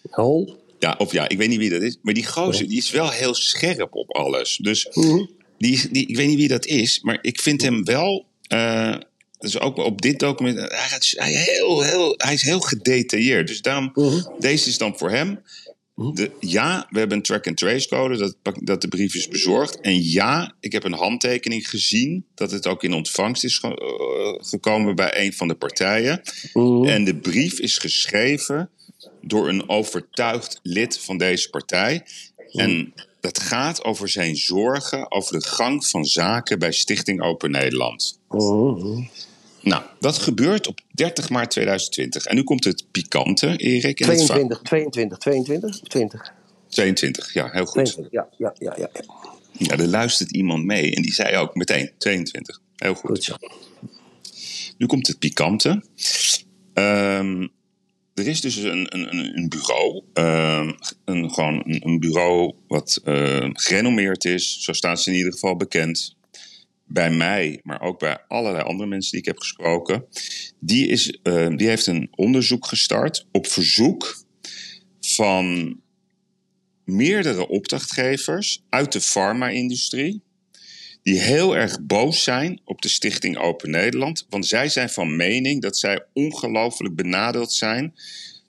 Hol. 0.09 0.59
Ja, 0.79 0.95
of 0.97 1.11
ja, 1.11 1.29
ik 1.29 1.37
weet 1.37 1.49
niet 1.49 1.57
wie 1.59 1.69
dat 1.69 1.81
is. 1.81 1.97
Maar 2.01 2.13
die 2.13 2.25
gozer, 2.27 2.67
die 2.67 2.77
is 2.77 2.91
wel 2.91 3.09
heel 3.09 3.33
scherp 3.33 3.95
op 3.95 4.09
alles. 4.15 4.57
Dus 4.61 4.87
Mhm. 4.93 5.25
die, 5.57 5.87
die, 5.91 6.05
ik 6.07 6.15
weet 6.15 6.27
niet 6.27 6.37
wie 6.37 6.47
dat 6.47 6.65
is, 6.65 6.99
maar 7.01 7.19
ik 7.21 7.39
vind 7.41 7.61
hem 7.61 7.83
wel... 7.83 8.25
eh, 8.51 8.95
dus 9.39 9.59
ook 9.59 9.77
op 9.77 10.01
dit 10.01 10.19
document, 10.19 10.57
hij, 10.57 10.67
gaat- 10.69 11.13
hij, 11.15 11.31
heel, 11.31 11.81
heel, 11.81 12.13
hij 12.17 12.33
is 12.33 12.41
heel 12.41 12.59
gedetailleerd. 12.59 13.47
Dus 13.47 13.61
daarom, 13.61 13.91
Mhm. 13.93 14.21
deze 14.39 14.69
is 14.69 14.77
dan 14.77 14.97
voor 14.97 15.09
hem. 15.11 15.39
De, 15.95 16.31
ja, 16.39 16.87
we 16.89 16.99
hebben 16.99 17.17
een 17.17 17.23
track 17.23 17.47
and 17.47 17.57
trace 17.57 17.87
code, 17.87 18.17
dat, 18.17 18.35
dat 18.63 18.81
de 18.81 18.87
brief 18.87 19.15
is 19.15 19.27
bezorgd. 19.27 19.81
En 19.81 20.03
ja, 20.03 20.55
ik 20.59 20.71
heb 20.71 20.83
een 20.83 20.93
handtekening 20.93 21.69
gezien 21.69 22.25
dat 22.35 22.51
het 22.51 22.67
ook 22.67 22.83
in 22.83 22.93
ontvangst 22.93 23.43
is 23.43 23.57
ge- 23.57 23.75
eh, 24.39 24.47
gekomen 24.49 24.95
bij 24.95 25.19
een 25.25 25.33
van 25.33 25.47
de 25.47 25.55
partijen. 25.55 26.21
Mhm. 26.53 26.85
En 26.85 27.03
de 27.03 27.15
brief 27.15 27.59
is 27.59 27.77
geschreven 27.77 28.69
door 29.21 29.49
een 29.49 29.69
overtuigd 29.69 30.59
lid 30.63 30.99
van 30.99 31.17
deze 31.17 31.49
partij. 31.49 32.03
En 32.51 32.93
dat 33.21 33.39
gaat 33.39 33.83
over 33.83 34.09
zijn 34.09 34.35
zorgen 34.35 35.11
over 35.11 35.39
de 35.39 35.45
gang 35.45 35.85
van 35.85 36.05
zaken 36.05 36.59
bij 36.59 36.71
Stichting 36.71 37.21
Open 37.21 37.51
Nederland. 37.51 38.19
Mhm. 38.29 39.03
Nou, 39.61 39.83
dat 39.99 40.17
gebeurt 40.17 40.67
op 40.67 40.79
30 40.91 41.29
maart 41.29 41.49
2020. 41.51 42.25
En 42.25 42.35
nu 42.35 42.43
komt 42.43 42.63
het 42.63 42.85
pikante, 42.91 43.55
Erik. 43.55 43.99
En 43.99 44.09
het 44.09 44.19
va- 44.19 44.25
22, 44.25 44.61
22, 44.61 45.17
22, 45.17 45.79
20. 45.79 46.33
22, 46.69 47.33
ja, 47.33 47.49
heel 47.51 47.65
goed. 47.65 47.85
22, 47.85 48.11
ja, 48.11 48.27
ja, 48.37 48.53
ja, 48.59 48.75
ja. 48.77 48.89
ja. 49.57 49.77
Er 49.77 49.87
luistert 49.87 50.31
iemand 50.31 50.65
mee 50.65 50.95
en 50.95 51.01
die 51.01 51.13
zei 51.13 51.37
ook 51.37 51.55
meteen 51.55 51.91
22. 51.97 52.59
Heel 52.75 52.93
goed. 52.93 53.09
Goed 53.09 53.23
zo. 53.23 53.35
Nu 54.77 54.85
komt 54.85 55.07
het 55.07 55.19
pikante. 55.19 55.83
Ehm, 56.73 57.47
er 58.13 58.27
is 58.27 58.41
dus 58.41 58.55
een, 58.55 58.95
een, 58.95 59.37
een- 59.37 59.49
bureau, 59.49 60.03
ehm, 60.13 60.71
een, 61.05 61.31
gewoon 61.33 61.63
een, 61.65 61.99
bureau 61.99 62.53
wat 62.67 63.01
eh, 63.03 63.49
gerenommeerd 63.53 64.25
is. 64.25 64.63
Zo 64.63 64.73
staan 64.73 64.97
ze 64.97 65.09
in 65.11 65.17
ieder 65.17 65.31
geval 65.31 65.55
bekend. 65.55 66.15
Bij 66.85 67.11
mij, 67.11 67.59
maar 67.63 67.81
ook 67.81 67.99
bij 67.99 68.17
allerlei 68.27 68.63
andere 68.63 68.89
mensen 68.89 69.11
die 69.11 69.19
ik 69.19 69.25
heb 69.25 69.37
gesproken. 69.37 70.05
Die, 70.59 70.87
is, 70.87 71.19
eh, 71.23 71.47
die 71.55 71.67
heeft 71.67 71.87
een 71.87 72.07
onderzoek 72.15 72.65
gestart 72.65 73.27
op 73.31 73.47
verzoek 73.47 74.23
van 74.99 75.77
meerdere 76.85 77.47
opdrachtgevers 77.47 78.63
uit 78.69 78.91
de 78.91 79.01
farma-industrie 79.01 80.21
die 81.03 81.19
heel 81.19 81.57
erg 81.57 81.81
boos 81.81 82.23
zijn 82.23 82.61
op 82.65 82.81
de 82.81 82.89
Stichting 82.89 83.37
Open 83.37 83.69
Nederland. 83.69 84.25
Want 84.29 84.47
zij 84.47 84.69
zijn 84.69 84.89
van 84.89 85.15
mening 85.15 85.61
dat 85.61 85.77
zij 85.77 86.05
ongelooflijk 86.13 86.95
benadeeld 86.95 87.53
zijn 87.53 87.93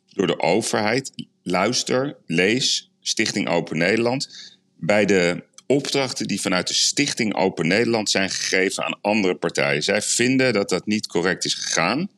door 0.09 0.27
de 0.27 0.41
overheid. 0.41 1.13
Luister, 1.43 2.17
lees 2.27 2.91
Stichting 3.01 3.49
Open 3.49 3.79
Nederland. 3.79 4.29
Bij 4.77 5.05
de 5.05 5.45
opdrachten 5.67 6.27
die 6.27 6.41
vanuit 6.41 6.69
de 6.69 6.75
Stichting 6.75 7.35
Open 7.35 7.67
Nederland 7.67 8.11
zijn 8.11 8.31
gegeven 8.31 8.85
aan 8.85 8.99
andere 9.01 9.35
partijen. 9.35 9.83
Zij 9.83 10.03
vinden 10.03 10.53
dat 10.53 10.69
dat 10.69 10.87
niet 10.87 11.07
correct 11.07 11.45
is 11.45 11.55
gegaan. 11.55 12.11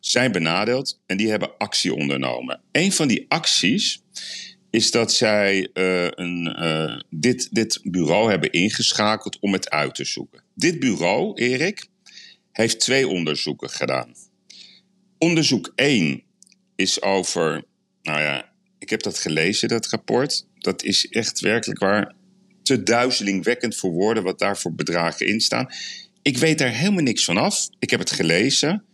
Zijn 0.00 0.32
benadeeld 0.32 1.00
en 1.06 1.16
die 1.16 1.30
hebben 1.30 1.56
actie 1.58 1.94
ondernomen. 1.94 2.60
Een 2.72 2.92
van 2.92 3.08
die 3.08 3.24
acties 3.28 4.02
is 4.70 4.90
dat 4.90 5.12
zij 5.12 5.70
eh, 5.72 6.04
een, 6.04 6.46
eh, 6.46 7.00
dit, 7.10 7.48
dit 7.54 7.80
bureau 7.82 8.30
hebben 8.30 8.52
ingeschakeld 8.52 9.38
om 9.38 9.52
het 9.52 9.70
uit 9.70 9.94
te 9.94 10.04
zoeken. 10.04 10.42
Dit 10.54 10.78
bureau, 10.78 11.34
Erik, 11.34 11.86
heeft 12.52 12.80
twee 12.80 13.08
onderzoeken 13.08 13.70
gedaan. 13.70 14.14
Onderzoek 15.18 15.72
1 15.74 16.22
is 16.76 17.02
over, 17.02 17.64
nou 18.02 18.20
ja, 18.20 18.52
ik 18.78 18.90
heb 18.90 19.02
dat 19.02 19.18
gelezen, 19.18 19.68
dat 19.68 19.86
rapport. 19.86 20.46
Dat 20.58 20.82
is 20.82 21.08
echt 21.08 21.40
werkelijk 21.40 21.80
waar 21.80 22.14
te 22.62 22.82
duizelingwekkend 22.82 23.76
voor 23.76 23.90
woorden 23.90 24.22
wat 24.22 24.38
daar 24.38 24.58
voor 24.58 24.74
bedragen 24.74 25.26
in 25.26 25.40
staan. 25.40 25.68
Ik 26.22 26.38
weet 26.38 26.58
daar 26.58 26.72
helemaal 26.72 27.02
niks 27.02 27.24
van 27.24 27.36
af. 27.36 27.68
Ik 27.78 27.90
heb 27.90 28.00
het 28.00 28.10
gelezen. 28.10 28.84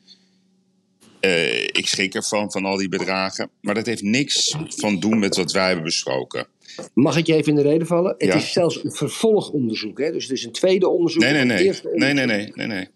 Eh, 1.27 1.63
ik 1.63 1.87
schrik 1.87 2.15
ervan, 2.15 2.51
van 2.53 2.65
al 2.65 2.77
die 2.77 2.89
bedragen. 2.89 3.51
Maar 3.61 3.75
dat 3.75 3.87
heeft 3.87 4.03
niks 4.03 4.57
van 4.69 5.01
doen 5.01 5.19
met 5.19 5.37
wat 5.37 5.53
wij 5.53 5.67
hebben 5.67 5.85
besproken. 5.85 6.47
Mag 6.95 7.17
ik 7.17 7.27
je 7.27 7.35
even 7.35 7.49
in 7.49 7.55
de 7.55 7.69
reden 7.69 7.87
vallen? 7.87 8.15
Het 8.19 8.29
Ja. 8.29 8.35
is 8.35 8.53
zelfs 8.53 8.85
een 8.85 8.93
vervolgonderzoek. 8.93 9.99
Hè? 9.99 10.13
Dus 10.13 10.23
het 10.23 10.33
is 10.33 10.45
een 10.45 10.53
tweede 10.53 10.89
onderzoek. 10.89 11.23
Nee, 11.23 11.33
nee, 11.33 11.45
nee. 11.45 12.15
nee, 12.15 12.53
nee, 12.55 12.67
nee. 12.67 12.89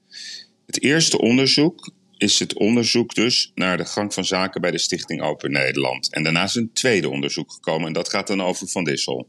Het 0.66 0.82
eerste 0.82 1.18
onderzoek 1.18 1.90
is 2.16 2.38
het 2.38 2.54
onderzoek 2.54 3.14
dus 3.14 3.52
naar 3.54 3.76
de 3.76 3.84
gang 3.84 4.14
van 4.14 4.24
zaken 4.24 4.60
bij 4.60 4.70
de 4.70 4.78
Stichting 4.78 5.22
Open 5.22 5.50
Nederland. 5.52 6.12
En 6.12 6.22
daarna 6.22 6.44
is 6.44 6.54
een 6.54 6.72
tweede 6.72 7.08
onderzoek 7.08 7.52
gekomen. 7.52 7.86
En 7.86 7.92
dat 7.92 8.08
gaat 8.08 8.26
dan 8.26 8.42
over 8.42 8.68
Van 8.68 8.84
Dissel. 8.84 9.26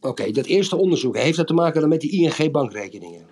Oké, 0.00 0.30
dat 0.30 0.46
eerste 0.46 0.76
onderzoek, 0.76 1.16
heeft 1.16 1.36
dat 1.36 1.46
te 1.46 1.54
maken 1.54 1.80
dan 1.80 1.88
met 1.88 2.00
die 2.00 2.10
ING-bankrekeningen? 2.10 3.26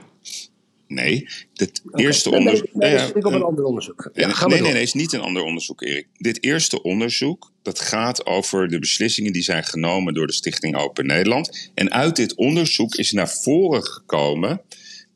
Nee, 0.90 1.28
het 1.54 1.82
eerste 1.94 2.30
onderzoek. 2.30 2.66
ja, 2.78 3.06
zit 3.06 3.16
ik 3.16 3.26
op 3.26 3.32
een 3.32 3.38
een- 3.38 3.44
ander 3.44 3.64
onderzoek. 3.64 4.10
Ja, 4.12 4.26
Nee, 4.26 4.48
nee, 4.48 4.60
nee, 4.60 4.72
nee, 4.72 4.82
is 4.82 4.92
niet 4.92 5.12
een 5.12 5.20
ander 5.20 5.42
onderzoek, 5.42 5.82
Erik. 5.82 6.06
Dit 6.18 6.44
eerste 6.44 6.82
onderzoek, 6.82 7.52
dat 7.62 7.80
gaat 7.80 8.26
over 8.26 8.68
de 8.68 8.78
beslissingen 8.78 9.32
die 9.32 9.42
zijn 9.42 9.64
genomen 9.64 10.14
door 10.14 10.26
de 10.26 10.32
Stichting 10.32 10.76
Open 10.76 11.06
Nederland. 11.06 11.70
En 11.74 11.92
uit 11.92 12.16
dit 12.16 12.34
onderzoek 12.34 12.94
is 12.94 13.12
naar 13.12 13.28
voren 13.28 13.84
gekomen 13.84 14.60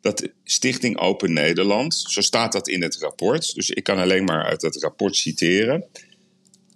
dat 0.00 0.18
de 0.18 0.32
Stichting 0.44 0.98
Open 0.98 1.32
Nederland, 1.32 1.94
zo 2.08 2.20
staat 2.20 2.52
dat 2.52 2.68
in 2.68 2.82
het 2.82 2.96
rapport, 2.96 3.54
dus 3.54 3.70
ik 3.70 3.82
kan 3.84 3.98
alleen 3.98 4.24
maar 4.24 4.44
uit 4.44 4.60
dat 4.60 4.76
rapport 4.82 5.16
citeren, 5.16 5.84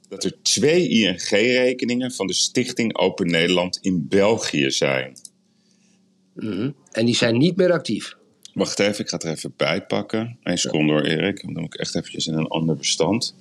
dat 0.09 0.25
er 0.25 0.37
twee 0.43 0.89
ING-rekeningen 0.89 2.13
van 2.13 2.27
de 2.27 2.35
Stichting 2.35 2.97
Open 2.97 3.27
Nederland 3.31 3.79
in 3.81 4.07
België 4.09 4.71
zijn. 4.71 5.13
Mhm. 6.35 6.71
En 6.93 7.05
die 7.07 7.15
zijn 7.17 7.39
niet 7.39 7.57
meer 7.57 7.73
actief. 7.73 8.17
Wacht 8.59 8.79
even, 8.79 9.01
ik 9.05 9.09
ga 9.09 9.17
het 9.17 9.25
er 9.25 9.31
even 9.31 9.53
bij 9.57 9.83
pakken. 9.87 10.39
Eén 10.43 10.59
seconde 10.59 10.93
hoor, 10.93 11.03
Erik. 11.03 11.43
Dan 11.43 11.53
moet 11.63 11.75
ik 11.75 11.81
echt 11.81 11.95
eventjes 11.95 12.27
in 12.27 12.35
een 12.35 12.47
ander 12.47 12.77
bestand. 12.77 13.35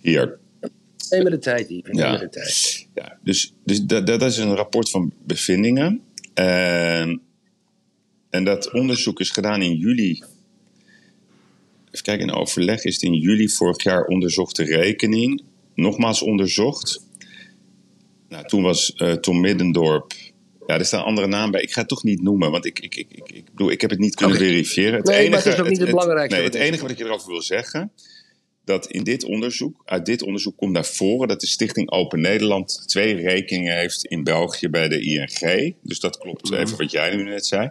Hier. 0.00 0.38
Neem 1.10 1.24
de 1.24 1.38
tijd. 1.38 1.68
Neem 1.68 1.82
Ja. 1.96 2.16
de 2.16 2.28
tijd. 2.28 2.86
Ja, 2.94 3.18
dus 3.22 3.52
dus 3.64 3.82
dat, 3.84 4.06
dat 4.06 4.22
is 4.22 4.36
een 4.36 4.54
rapport 4.54 4.90
van 4.90 5.12
bevindingen. 5.26 6.00
En, 6.34 7.20
en 8.30 8.44
dat 8.44 8.72
onderzoek 8.72 9.20
is 9.20 9.30
gedaan 9.30 9.62
in 9.62 9.76
juli. 9.76 10.10
Even 11.90 12.04
kijken, 12.04 12.26
in 12.28 12.34
overleg 12.34 12.84
is 12.84 12.94
het 12.94 13.02
in 13.02 13.14
juli 13.14 13.48
vorig 13.48 13.82
jaar 13.82 14.04
onderzocht 14.04 14.56
de 14.56 14.64
rekening. 14.64 15.42
Nogmaals 15.74 16.22
onderzocht. 16.22 17.06
Nou, 18.28 18.46
toen 18.46 18.62
was 18.62 18.94
eh, 18.94 19.12
Tom 19.12 19.40
Middendorp. 19.40 20.12
Ja, 20.72 20.78
er 20.78 20.84
staan 20.84 21.04
andere 21.04 21.26
namen 21.26 21.50
bij. 21.50 21.62
Ik 21.62 21.72
ga 21.72 21.80
het 21.80 21.88
toch 21.88 22.02
niet 22.02 22.22
noemen, 22.22 22.50
want 22.50 22.64
ik, 22.64 22.78
ik, 22.78 22.96
ik, 22.96 23.06
ik, 23.10 23.28
ik, 23.28 23.44
bedoel, 23.50 23.70
ik 23.70 23.80
heb 23.80 23.90
het 23.90 23.98
niet 23.98 24.14
kunnen 24.14 24.36
verifiëren. 24.36 24.94
Het 24.94 25.04
Nee, 25.04 25.30
maar 25.30 25.38
het 25.38 25.52
is 25.52 25.60
ook 25.60 25.68
niet 25.68 25.80
het 25.80 25.90
belangrijkste 25.90 26.36
Nee, 26.36 26.44
het 26.44 26.54
enige 26.54 26.82
wat 26.82 26.90
ik 26.90 26.98
erover 26.98 27.28
wil 27.30 27.42
zeggen 27.42 27.92
dat 28.64 28.86
in 28.86 29.02
dit 29.02 29.24
onderzoek, 29.24 29.82
uit 29.84 30.06
dit 30.06 30.22
onderzoek 30.22 30.56
komt 30.56 30.72
naar 30.72 30.84
voren 30.84 31.28
dat 31.28 31.40
de 31.40 31.46
Stichting 31.46 31.90
Open 31.90 32.20
Nederland 32.20 32.82
twee 32.86 33.14
rekeningen 33.14 33.76
heeft 33.76 34.04
in 34.04 34.22
België 34.22 34.68
bij 34.68 34.88
de 34.88 35.00
ING. 35.00 35.74
Dus 35.82 36.00
dat 36.00 36.18
klopt 36.18 36.52
even 36.52 36.76
wat 36.76 36.90
jij 36.90 37.16
nu 37.16 37.22
net 37.22 37.46
zei. 37.46 37.70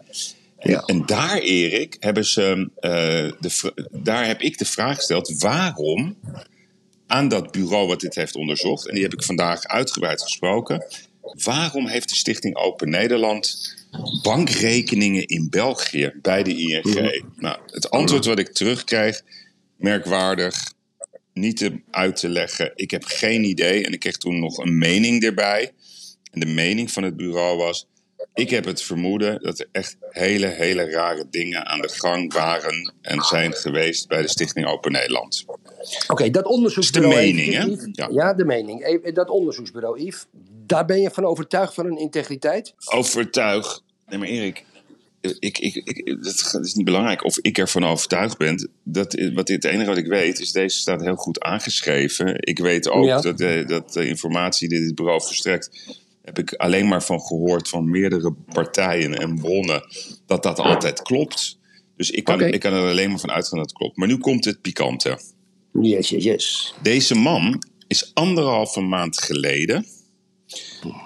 En, 0.58 0.72
Ja. 0.72 0.84
en 0.86 1.05
daar, 1.05 1.38
Erik, 1.38 1.98
hebben 2.00 2.25
ze, 2.25 2.70
eh, 2.75 2.91
de, 3.39 3.88
daar 3.91 4.27
heb 4.27 4.41
ik 4.41 4.58
de 4.58 4.65
vraag 4.65 4.96
gesteld: 4.96 5.39
waarom 5.39 6.17
aan 7.08 7.27
dat 7.27 7.51
bureau 7.51 7.88
wat 7.88 8.00
dit 8.00 8.15
heeft 8.15 8.36
onderzocht, 8.36 8.88
en 8.88 8.93
die 8.93 9.03
heb 9.03 9.13
ik 9.13 9.24
vandaag 9.24 9.63
uitgebreid 9.63 10.22
gesproken, 10.22 10.86
waarom 11.44 11.88
heeft 11.88 12.10
de 12.10 12.16
Stichting 12.16 12.56
Open 12.56 12.90
Nederland 12.90 13.75
bankrekeningen 14.22 15.28
in 15.28 15.50
België 15.50 16.13
bij 16.22 16.44
de 16.44 16.58
ING? 16.58 17.24
Nou, 17.36 17.58
het 17.66 17.90
antwoord 17.90 18.25
wat 18.25 18.40
ik 18.40 18.54
terugkrijg, 18.54 19.22
merkwaardig, 19.75 20.74
niet 21.34 21.58
te, 21.58 21.82
uit 21.92 22.16
te 22.16 22.30
leggen. 22.30 22.72
Ik 22.75 22.92
heb 22.92 23.04
geen 23.04 23.44
idee. 23.44 23.86
En 23.86 23.94
ik 23.94 24.00
kreeg 24.00 24.18
toen 24.18 24.40
nog 24.40 24.58
een 24.58 24.78
mening 24.78 25.24
erbij. 25.24 25.72
En 26.32 26.40
de 26.40 26.46
mening 26.46 26.92
van 26.92 27.04
het 27.04 27.18
bureau 27.18 27.58
was... 27.58 27.90
Ik 28.34 28.50
heb 28.50 28.66
het 28.66 28.82
vermoeden 28.82 29.44
dat 29.44 29.60
er 29.60 29.68
echt 29.72 29.98
hele, 30.10 30.48
hele 30.48 30.90
rare 30.90 31.25
dingen 31.30 31.66
aan 31.66 31.82
de 31.82 31.90
gang 31.90 32.34
waren 32.34 32.94
en 33.01 33.22
zijn 33.22 33.54
geweest 33.54 34.08
bij 34.08 34.22
de 34.22 34.28
Stichting 34.28 34.66
Open 34.66 34.92
Nederland. 34.92 35.46
Oké, 36.08 36.30
dat 36.30 36.46
onderzoeksbureau... 36.46 37.16
Dat 37.16 37.24
is 37.24 37.30
de 37.30 37.36
mening, 37.36 37.54
hè? 37.54 38.04
Ja. 38.04 38.10
Ja. 38.12 38.34
de 38.34 38.46
mening. 38.46 38.86
Even, 38.86 39.13
Dat 39.13 39.30
onderzoeksbureau, 39.30 40.00
Yves, 40.00 40.25
daar 40.65 40.86
ben 40.86 41.01
je 41.01 41.10
van 41.12 41.25
overtuigd 41.25 41.74
van 41.74 41.86
hun 41.86 41.98
integriteit? 41.98 42.74
Overtuig. 42.86 43.82
Nee, 44.08 44.20
maar 44.20 44.27
Erik, 44.27 44.65
ik, 45.22 45.58
ik, 45.60 45.75
ik, 45.75 46.18
het 46.51 46.65
is 46.65 46.74
niet 46.74 46.86
belangrijk 46.86 47.24
of 47.24 47.38
ik 47.41 47.58
ervan 47.58 47.86
overtuigd 47.86 48.38
ben. 48.38 48.70
Dat, 48.84 49.30
wat, 49.34 49.48
het 49.48 49.63
enige 49.63 49.89
wat 49.89 49.98
ik 49.98 50.08
weet 50.08 50.39
is, 50.39 50.51
deze 50.51 50.77
staat 50.77 51.01
heel 51.01 51.15
goed 51.15 51.39
aangeschreven. 51.39 52.36
Ik 52.39 52.60
weet 52.60 52.89
ook 52.89 53.06
Ja. 53.06 53.22
dat, 53.22 53.38
de, 53.38 53.63
dat 53.68 53.94
de 53.94 54.08
informatie 54.08 54.70
die 54.70 54.80
dit 54.80 54.96
bureau 54.96 55.22
verstrekt, 55.22 55.70
heb 56.22 56.39
ik 56.39 56.53
alleen 56.53 56.88
maar 56.88 57.03
van 57.03 57.22
gehoord 57.22 57.70
van 57.70 57.89
meerdere 57.89 58.34
partijen 58.53 59.18
en 59.18 59.36
bronnen, 59.39 59.84
dat 60.25 60.44
dat 60.44 60.60
altijd 60.60 61.01
klopt. 61.01 61.60
Dus 61.96 62.12
ik 62.12 62.24
kan, 62.24 62.41
ik 62.41 62.60
kan 62.60 62.74
er 62.74 62.89
alleen 62.89 63.10
maar 63.10 63.20
van 63.20 63.32
uitgaan 63.32 63.58
dat 63.60 63.70
het 63.70 63.77
klopt. 63.77 63.98
Maar 63.98 64.08
nu 64.08 64.18
komt 64.18 64.46
het 64.46 64.62
pikante. 64.62 65.20
Yes, 65.82 66.10
yes, 66.10 66.24
yes. 66.24 66.74
Deze 66.82 67.15
man 67.15 67.63
is 67.88 68.12
anderhalve 68.13 68.82
maand 68.82 69.22
geleden 69.22 69.86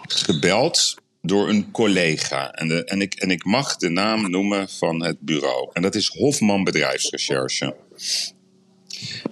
gebeld 0.01 0.95
door 1.21 1.49
een 1.49 1.71
collega. 1.71 2.51
En, 2.51 2.85
en, 2.85 3.01
ik, 3.01 3.13
en 3.13 3.31
ik 3.31 3.45
mag 3.45 3.75
de 3.75 3.89
naam 3.89 4.31
noemen 4.31 4.69
van 4.69 5.03
het 5.03 5.19
bureau. 5.19 5.69
En 5.73 5.81
dat 5.81 5.95
is 5.95 6.07
Hofman 6.07 6.63
Bedrijfsrecherche. 6.63 7.75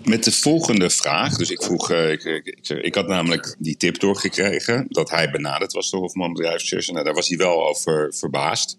Met 0.04 0.24
de 0.24 0.32
volgende 0.32 0.90
vraag. 0.90 1.38
Dus 1.38 1.50
ik 1.50 1.64
vroeg, 1.64 1.92
eh, 1.92 2.12
ik, 2.12 2.24
ik, 2.24 2.70
ik, 2.70 2.96
had 2.96 3.08
namelijk 3.08 3.56
die 3.60 3.78
tip 3.78 4.00
doorgekregen 4.00 4.86
dat 4.90 5.10
hij 5.10 5.32
benaderd 5.32 5.74
was 5.74 5.90
door 5.90 6.00
Hofman 6.00 6.34
Bedrijfsrecherche. 6.34 6.92
Nou, 6.92 7.06
daar 7.06 7.14
was 7.14 7.28
hij 7.28 7.38
wel 7.38 7.68
over 7.68 8.14
verbaasd 8.14 8.78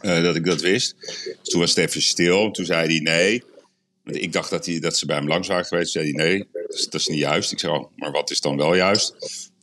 eh, 0.00 0.22
dat 0.22 0.36
ik 0.36 0.44
dat 0.44 0.60
wist. 0.60 0.94
Dus 0.98 1.36
toen 1.42 1.60
was 1.60 1.74
het 1.74 1.78
even 1.88 2.02
stil. 2.02 2.50
Toen 2.50 2.64
zei 2.64 2.86
hij 2.86 3.00
nee. 3.00 3.44
Ik 4.04 4.32
dacht 4.32 4.50
dat, 4.50 4.66
hij, 4.66 4.78
dat 4.78 4.96
ze 4.96 5.06
bij 5.06 5.16
hem 5.16 5.28
langs 5.28 5.48
waren 5.48 5.64
geweest. 5.64 5.92
Toen 5.92 6.02
zei 6.02 6.14
hij 6.14 6.26
nee, 6.26 6.48
dat 6.52 6.78
is, 6.78 6.84
dat 6.84 7.00
is 7.00 7.06
niet 7.06 7.18
juist. 7.18 7.52
Ik 7.52 7.58
zei, 7.58 7.72
oh, 7.72 7.92
maar 7.96 8.10
wat 8.10 8.30
is 8.30 8.40
dan 8.40 8.56
wel 8.56 8.74
juist? 8.74 9.14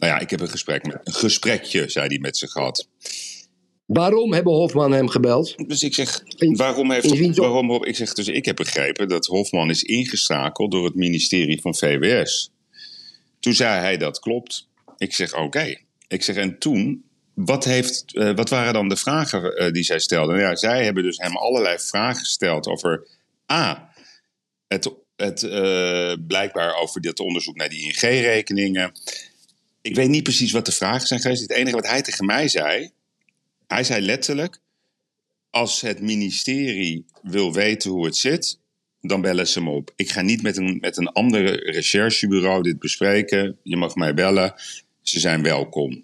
Nou 0.03 0.15
ja, 0.15 0.22
ik 0.22 0.29
heb 0.29 0.39
een 0.39 0.50
gesprek 0.50 0.86
met, 0.86 1.00
een 1.03 1.13
gesprekje, 1.13 1.89
zei 1.89 2.07
hij 2.07 2.19
met 2.19 2.38
ze 2.38 2.48
gehad. 2.48 2.88
Waarom 3.86 4.33
hebben 4.33 4.53
Hofman 4.53 4.91
hem 4.91 5.10
gebeld? 5.10 5.67
Dus 5.67 5.83
ik 5.83 5.93
zeg, 5.93 6.24
waarom 6.38 6.91
heeft 6.91 7.36
waarom? 7.36 7.86
Ik 7.86 7.95
zeg, 7.95 8.13
dus 8.13 8.27
ik 8.27 8.45
heb 8.45 8.55
begrepen 8.55 9.07
dat 9.07 9.25
Hofman 9.25 9.69
is 9.69 9.83
ingeschakeld 9.83 10.72
door 10.72 10.86
het 10.86 10.95
ministerie 10.95 11.62
van 11.62 11.75
VWS. 11.75 12.51
Toen 13.39 13.53
zei 13.53 13.79
hij 13.79 13.98
dat 13.98 14.19
klopt. 14.19 14.67
Ik 14.98 15.13
zeg, 15.13 15.36
oké. 15.36 15.75
Ik 16.07 16.24
zeg, 16.24 16.36
en 16.36 16.60
toen, 16.60 17.03
wat, 17.33 17.65
heeft, 17.65 18.15
eh, 18.15 18.36
wat 18.36 18.50
waren 18.50 18.74
dan 18.74 18.89
de 18.89 18.98
vragen 18.98 19.55
eh, 19.55 19.72
die 19.72 19.83
zij 19.83 20.00
stelden? 20.00 20.36
Nou 20.36 20.48
ja, 20.50 20.55
zij 20.55 20.83
hebben 20.83 21.03
dus 21.03 21.17
hem 21.17 21.38
allerlei 21.38 21.79
vragen 21.79 22.19
gesteld 22.19 22.67
over 22.67 23.07
A, 23.51 23.93
het, 24.67 24.93
het 25.15 25.43
eh, 25.43 26.13
blijkbaar 26.27 26.75
over 26.75 27.01
dit 27.01 27.19
onderzoek 27.19 27.55
naar 27.55 27.69
die 27.69 27.83
ING-rekeningen. 27.83 28.91
Ik 29.83 29.95
weet 29.95 30.09
niet 30.09 30.23
precies 30.23 30.51
wat 30.51 30.65
de 30.65 30.71
vragen 30.71 31.07
zijn 31.07 31.19
geweest. 31.19 31.41
Het 31.41 31.51
enige 31.51 31.75
wat 31.75 31.87
hij 31.87 32.01
tegen 32.01 32.25
mij 32.25 32.47
zei, 32.47 32.91
hij 33.67 33.83
zei 33.83 34.05
letterlijk: 34.05 34.59
als 35.49 35.81
het 35.81 36.01
ministerie 36.01 37.05
wil 37.21 37.53
weten 37.53 37.91
hoe 37.91 38.05
het 38.05 38.17
zit, 38.17 38.59
dan 39.01 39.21
bellen 39.21 39.47
ze 39.47 39.61
me 39.61 39.69
op. 39.69 39.93
Ik 39.95 40.11
ga 40.11 40.21
niet 40.21 40.41
met 40.41 40.57
een, 40.57 40.77
met 40.81 40.97
een 40.97 41.07
ander 41.07 41.71
recherchebureau 41.71 42.63
dit 42.63 42.79
bespreken. 42.79 43.57
Je 43.63 43.77
mag 43.77 43.95
mij 43.95 44.13
bellen. 44.13 44.53
Ze 45.01 45.19
zijn 45.19 45.43
welkom. 45.43 46.03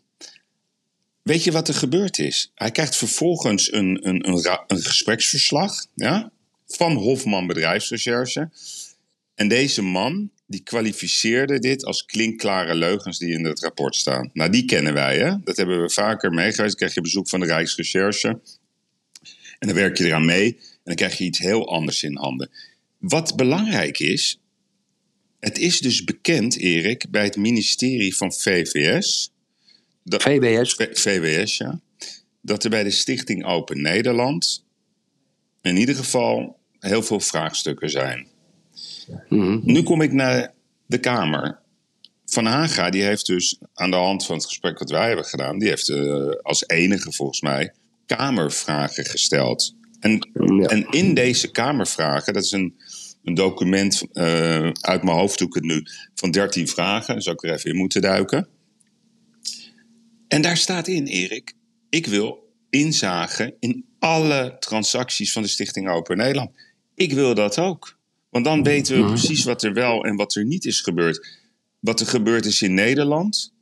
Weet 1.21 1.43
je 1.43 1.51
wat 1.51 1.67
er 1.67 1.73
gebeurd 1.73 2.19
is? 2.19 2.51
Hij 2.55 2.71
krijgt 2.71 2.95
vervolgens 2.95 3.73
een, 3.73 4.07
een, 4.07 4.27
een, 4.29 4.59
een 4.67 4.81
gespreksverslag 4.81 5.85
ja, 5.95 6.31
van 6.67 6.93
Hofman 6.93 7.47
Bedrijfsrecherche. 7.47 8.49
En 9.35 9.47
deze 9.47 9.81
man 9.81 10.31
die 10.49 10.63
kwalificeerde 10.63 11.59
dit 11.59 11.85
als 11.85 12.05
klinkklare 12.05 12.75
leugens 12.75 13.17
die 13.17 13.33
in 13.33 13.45
het 13.45 13.59
rapport 13.59 13.95
staan. 13.95 14.29
Nou, 14.33 14.49
die 14.51 14.65
kennen 14.65 14.93
wij, 14.93 15.17
hè? 15.17 15.33
Dat 15.43 15.57
hebben 15.57 15.81
we 15.81 15.89
vaker 15.89 16.31
meegeweest. 16.31 16.57
Dan 16.69 16.75
krijg 16.75 16.93
je 16.93 17.01
bezoek 17.01 17.29
van 17.29 17.39
de 17.39 17.45
Rijksrecherche. 17.45 18.27
En 19.59 19.67
dan 19.67 19.73
werk 19.75 19.97
je 19.97 20.05
eraan 20.05 20.25
mee. 20.25 20.55
En 20.55 20.81
dan 20.83 20.95
krijg 20.95 21.17
je 21.17 21.23
iets 21.23 21.39
heel 21.39 21.69
anders 21.71 22.03
in 22.03 22.17
handen. 22.17 22.49
Wat 22.97 23.35
belangrijk 23.35 23.99
is. 23.99 24.39
Het 25.39 25.57
is 25.57 25.79
dus 25.79 26.03
bekend, 26.03 26.57
Erik, 26.57 27.05
bij 27.09 27.23
het 27.23 27.35
ministerie 27.37 28.15
van 28.15 28.33
VVS. 28.33 29.31
Dat, 30.03 30.21
VWS. 30.23 30.73
V- 30.73 30.99
VWS, 30.99 31.57
ja. 31.57 31.79
Dat 32.41 32.63
er 32.63 32.69
bij 32.69 32.83
de 32.83 32.91
Stichting 32.91 33.45
Open 33.45 33.81
Nederland. 33.81 34.65
in 35.61 35.77
ieder 35.77 35.95
geval 35.95 36.59
heel 36.79 37.03
veel 37.03 37.19
vraagstukken 37.19 37.89
zijn. 37.89 38.27
Mhm. 39.29 39.59
Nu 39.63 39.83
kom 39.83 40.01
ik 40.01 40.13
naar 40.13 40.53
de 40.85 40.97
Kamer. 40.97 41.59
Van 42.25 42.45
Haga 42.45 42.89
die 42.89 43.03
heeft 43.03 43.25
dus 43.25 43.59
aan 43.73 43.91
de 43.91 43.97
hand 43.97 44.25
van 44.25 44.35
het 44.35 44.45
gesprek 44.45 44.79
wat 44.79 44.89
wij 44.89 45.07
hebben 45.07 45.25
gedaan, 45.25 45.59
die 45.59 45.67
heeft 45.69 45.89
eh, 45.89 46.29
als 46.41 46.67
enige 46.67 47.11
volgens 47.11 47.41
mij 47.41 47.73
Kamervragen 48.05 49.05
gesteld. 49.05 49.75
En, 49.99 50.29
Ja. 50.33 50.67
en 50.67 50.87
in 50.89 51.13
deze 51.13 51.51
Kamervragen, 51.51 52.33
dat 52.33 52.43
is 52.43 52.51
een, 52.51 52.75
een 53.23 53.33
document 53.33 54.03
eh, 54.11 54.69
uit 54.71 55.03
mijn 55.03 55.17
hoofd 55.17 55.37
doe 55.37 55.47
ik 55.47 55.53
het 55.53 55.63
nu, 55.63 55.83
van 56.15 56.31
13 56.31 56.67
vragen, 56.67 57.13
daar 57.13 57.23
zou 57.23 57.35
ik 57.35 57.43
er 57.43 57.53
even 57.53 57.69
in 57.69 57.75
moeten 57.77 58.01
duiken. 58.01 58.47
En 60.27 60.41
daar 60.41 60.57
staat 60.57 60.87
in, 60.87 61.05
Erik, 61.05 61.53
ik 61.89 62.05
wil 62.05 62.53
inzagen 62.69 63.53
in 63.59 63.85
alle 63.99 64.55
transacties 64.59 65.31
van 65.31 65.41
de 65.41 65.47
Stichting 65.47 65.89
Open 65.89 66.17
Nederland. 66.17 66.51
Ik 66.95 67.13
wil 67.13 67.33
dat 67.35 67.59
ook. 67.59 67.98
Want 68.29 68.45
dan 68.45 68.63
weten 68.63 68.97
we 68.97 69.05
precies 69.05 69.43
wat 69.43 69.63
er 69.63 69.73
wel 69.73 70.05
en 70.05 70.15
wat 70.15 70.35
er 70.35 70.45
niet 70.45 70.65
is 70.65 70.81
gebeurd. 70.81 71.27
Wat 71.79 71.99
er 71.99 72.05
gebeurd 72.05 72.45
is 72.45 72.61
in 72.61 72.73
Nederland. 72.73 73.53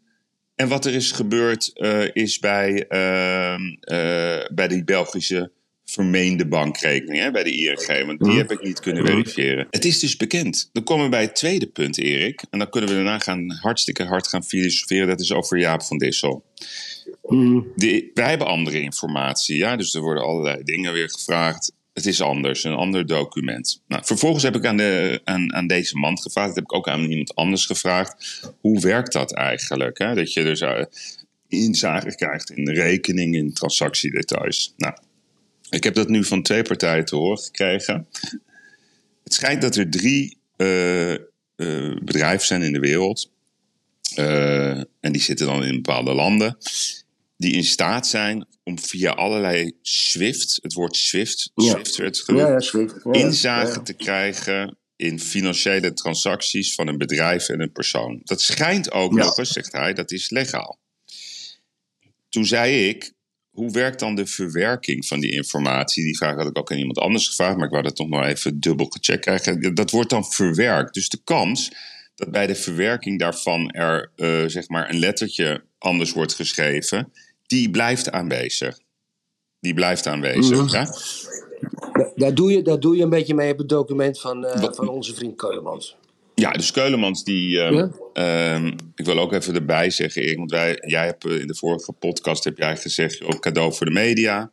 En 0.56 0.68
wat 0.68 0.86
er 0.86 0.94
is 0.94 1.12
gebeurd 1.12 1.72
eh, 1.74 2.16
is 2.16 2.40
bij, 2.40 2.88
ehm, 2.88 3.62
eh, 3.80 4.46
bij 4.54 4.68
die 4.68 4.84
Belgische 4.84 5.52
vermeende 5.86 6.48
bankrekening, 6.48 7.24
hè, 7.24 7.32
bij 7.32 7.44
de 7.44 7.56
ING. 7.56 8.06
Want 8.06 8.20
die 8.20 8.38
heb 8.38 8.52
ik 8.52 8.64
niet 8.64 8.80
kunnen 8.80 9.06
verifiëren. 9.06 9.68
Het 9.70 9.86
is 9.86 10.00
dus 10.00 10.18
bekend. 10.18 10.70
Dan 10.72 10.84
komen 10.84 11.04
we 11.04 11.12
bij 11.12 11.22
het 11.22 11.36
tweede 11.36 11.68
punt, 11.68 11.98
Erik. 11.98 12.44
En 12.50 12.60
dan 12.60 12.70
kunnen 12.70 12.90
we 12.90 12.96
daarna 12.96 13.20
gaan 13.20 13.52
hartstikke 13.62 14.04
hard 14.04 14.28
gaan 14.28 14.44
filosoferen. 14.44 15.08
Dat 15.08 15.20
is 15.20 15.32
over 15.32 15.60
Jaap 15.60 15.84
van 15.84 15.98
Dissel. 15.98 16.46
Mhm. 17.24 17.62
De, 17.76 18.12
wij 18.14 18.30
hebben 18.30 18.48
andere 18.48 18.80
informatie, 18.80 19.58
ja. 19.58 19.76
Dus 19.76 19.94
er 19.94 20.02
worden 20.02 20.24
allerlei 20.24 20.64
dingen 20.64 20.94
weer 20.94 21.10
gevraagd. 21.10 21.72
Het 21.98 22.06
is 22.06 22.22
anders, 22.22 22.64
een 22.64 22.74
ander 22.74 23.06
document. 23.06 23.82
Nou, 23.88 24.06
vervolgens 24.06 24.44
heb 24.44 24.56
ik 24.56 24.66
aan, 24.66 24.78
de, 24.78 25.22
aan, 25.24 25.54
aan 25.54 25.68
deze 25.68 25.98
man 25.98 26.18
gevraagd. 26.20 26.48
Dat 26.48 26.56
heb 26.56 26.64
ik 26.64 26.74
ook 26.74 26.88
aan 26.88 27.10
iemand 27.10 27.36
anders 27.36 27.66
gevraagd. 27.66 28.42
Hoe 28.62 28.80
werkt 28.80 29.14
dat 29.14 29.34
eigenlijk? 29.34 29.98
Hè? 29.98 30.16
Dat 30.16 30.34
je 30.34 30.44
dus 30.44 30.62
uh, 30.62 30.84
inzage 31.48 32.16
krijgt 32.16 32.52
in 32.52 32.66
de 32.66 32.74
rekening, 32.74 33.36
in 33.36 33.54
transactiedetails. 33.54 34.74
Nou, 34.78 34.94
ik 35.70 35.84
heb 35.84 35.94
dat 35.94 36.10
nu 36.10 36.24
van 36.24 36.42
twee 36.42 36.62
partijen 36.62 37.06
te 37.06 37.16
horen 37.16 37.38
gekregen. 37.38 38.08
Het 39.24 39.34
schijnt 39.34 39.62
dat 39.62 39.76
er 39.76 39.90
drie 39.90 40.38
uh, 40.58 41.16
bedrijven 42.04 42.48
zijn 42.48 42.62
in 42.62 42.74
de 42.74 42.80
wereld. 42.80 43.32
En 45.00 45.12
die 45.12 45.22
zitten 45.22 45.46
dan 45.46 45.64
in 45.64 45.76
bepaalde 45.76 46.14
landen 46.14 46.58
die 47.38 47.54
in 47.54 47.64
staat 47.64 48.08
zijn 48.08 48.48
om 48.64 48.80
via 48.80 49.12
allerlei 49.12 49.78
SWIFT, 49.82 50.60
het 50.62 50.74
woord 50.74 50.96
SWIFT, 50.96 51.52
Ja. 51.56 51.70
SWIFT 51.70 51.96
werd 51.96 52.20
genoemd, 52.20 52.48
Ja, 52.48 52.54
ja, 52.54 52.60
Swift. 52.60 52.96
Ja, 53.04 53.12
inzage 53.12 53.82
te 53.82 53.94
krijgen 53.94 54.78
in 54.96 55.20
financiële 55.20 55.94
transacties 55.94 56.76
van 56.76 56.88
een 56.88 56.98
bedrijf 56.98 57.50
en 57.50 57.62
een 57.62 57.72
persoon. 57.72 58.22
Dat 58.24 58.42
schijnt 58.42 58.92
ook 58.92 59.14
nog 59.14 59.38
eens, 59.38 59.52
zegt 59.52 59.72
hij, 59.72 59.94
dat 59.94 60.12
is 60.12 60.30
legaal. 60.30 60.80
Toen 62.30 62.46
zei 62.46 62.88
ik, 62.88 63.14
hoe 63.50 63.72
werkt 63.72 64.00
dan 64.00 64.16
de 64.16 64.26
verwerking 64.26 65.06
van 65.06 65.20
die 65.20 65.32
informatie? 65.32 66.04
Die 66.04 66.18
vraag 66.18 66.36
had 66.36 66.48
ik 66.48 66.58
ook 66.58 66.72
aan 66.72 66.78
iemand 66.78 66.98
anders 66.98 67.28
gevraagd, 67.28 67.56
maar 67.56 67.66
ik 67.66 67.72
wou 67.72 67.84
dat 67.84 67.98
nog 67.98 68.08
maar 68.08 68.28
even 68.28 68.60
dubbel 68.60 68.86
gecheckt 68.86 69.22
krijgen. 69.22 69.76
Dat 69.76 69.92
wordt 69.92 70.10
dan 70.10 70.26
verwerkt. 70.26 70.94
Dus 70.94 71.10
de 71.10 71.22
kans 71.24 71.72
dat 72.16 72.32
bij 72.32 72.48
de 72.48 72.56
verwerking 72.56 73.20
daarvan 73.20 73.72
er 73.72 74.12
eh, 74.16 74.44
zeg 74.46 74.68
maar 74.68 74.90
een 74.90 75.00
lettertje 75.00 75.64
anders 75.78 76.12
wordt 76.12 76.34
geschreven, 76.34 77.12
die 77.48 77.70
blijft 77.70 78.12
aanwezig. 78.12 78.80
Die 79.60 79.74
blijft 79.74 80.08
aanwezig. 80.08 80.58
Mhm. 80.64 80.74
ja? 80.76 80.88
Daar 82.16 82.34
doe, 82.34 82.52
je, 82.52 82.62
daar 82.62 82.80
doe 82.80 82.96
je 82.96 83.04
een 83.04 83.10
beetje 83.10 83.34
mee 83.36 83.52
op 83.52 83.58
het 83.58 83.70
document 83.70 84.20
van, 84.20 84.46
eh, 84.46 84.62
Wat- 84.62 84.76
van 84.76 84.88
onze 84.88 85.14
vriend 85.16 85.36
Keulemans. 85.36 85.96
Ja, 86.36 86.52
dus 86.52 86.72
Keulemans, 86.72 87.24
die. 87.24 87.60
ehm, 87.62 87.74
Ja? 87.74 87.90
ehm, 88.14 88.68
ik 88.96 89.06
wil 89.06 89.20
ook 89.20 89.34
even 89.34 89.56
erbij 89.56 89.90
zeggen, 89.90 90.22
Erik, 90.22 90.38
want 90.38 90.52
wij, 90.52 90.78
jij 90.86 91.06
hebt 91.06 91.26
eh, 91.26 91.40
in 91.40 91.48
de 91.48 91.56
vorige 91.56 91.92
podcast 91.92 92.44
heb 92.44 92.58
jij 92.58 92.78
gezegd: 92.78 93.24
ook 93.24 93.40
cadeau 93.42 93.74
voor 93.74 93.86
de 93.86 93.92
media. 93.92 94.52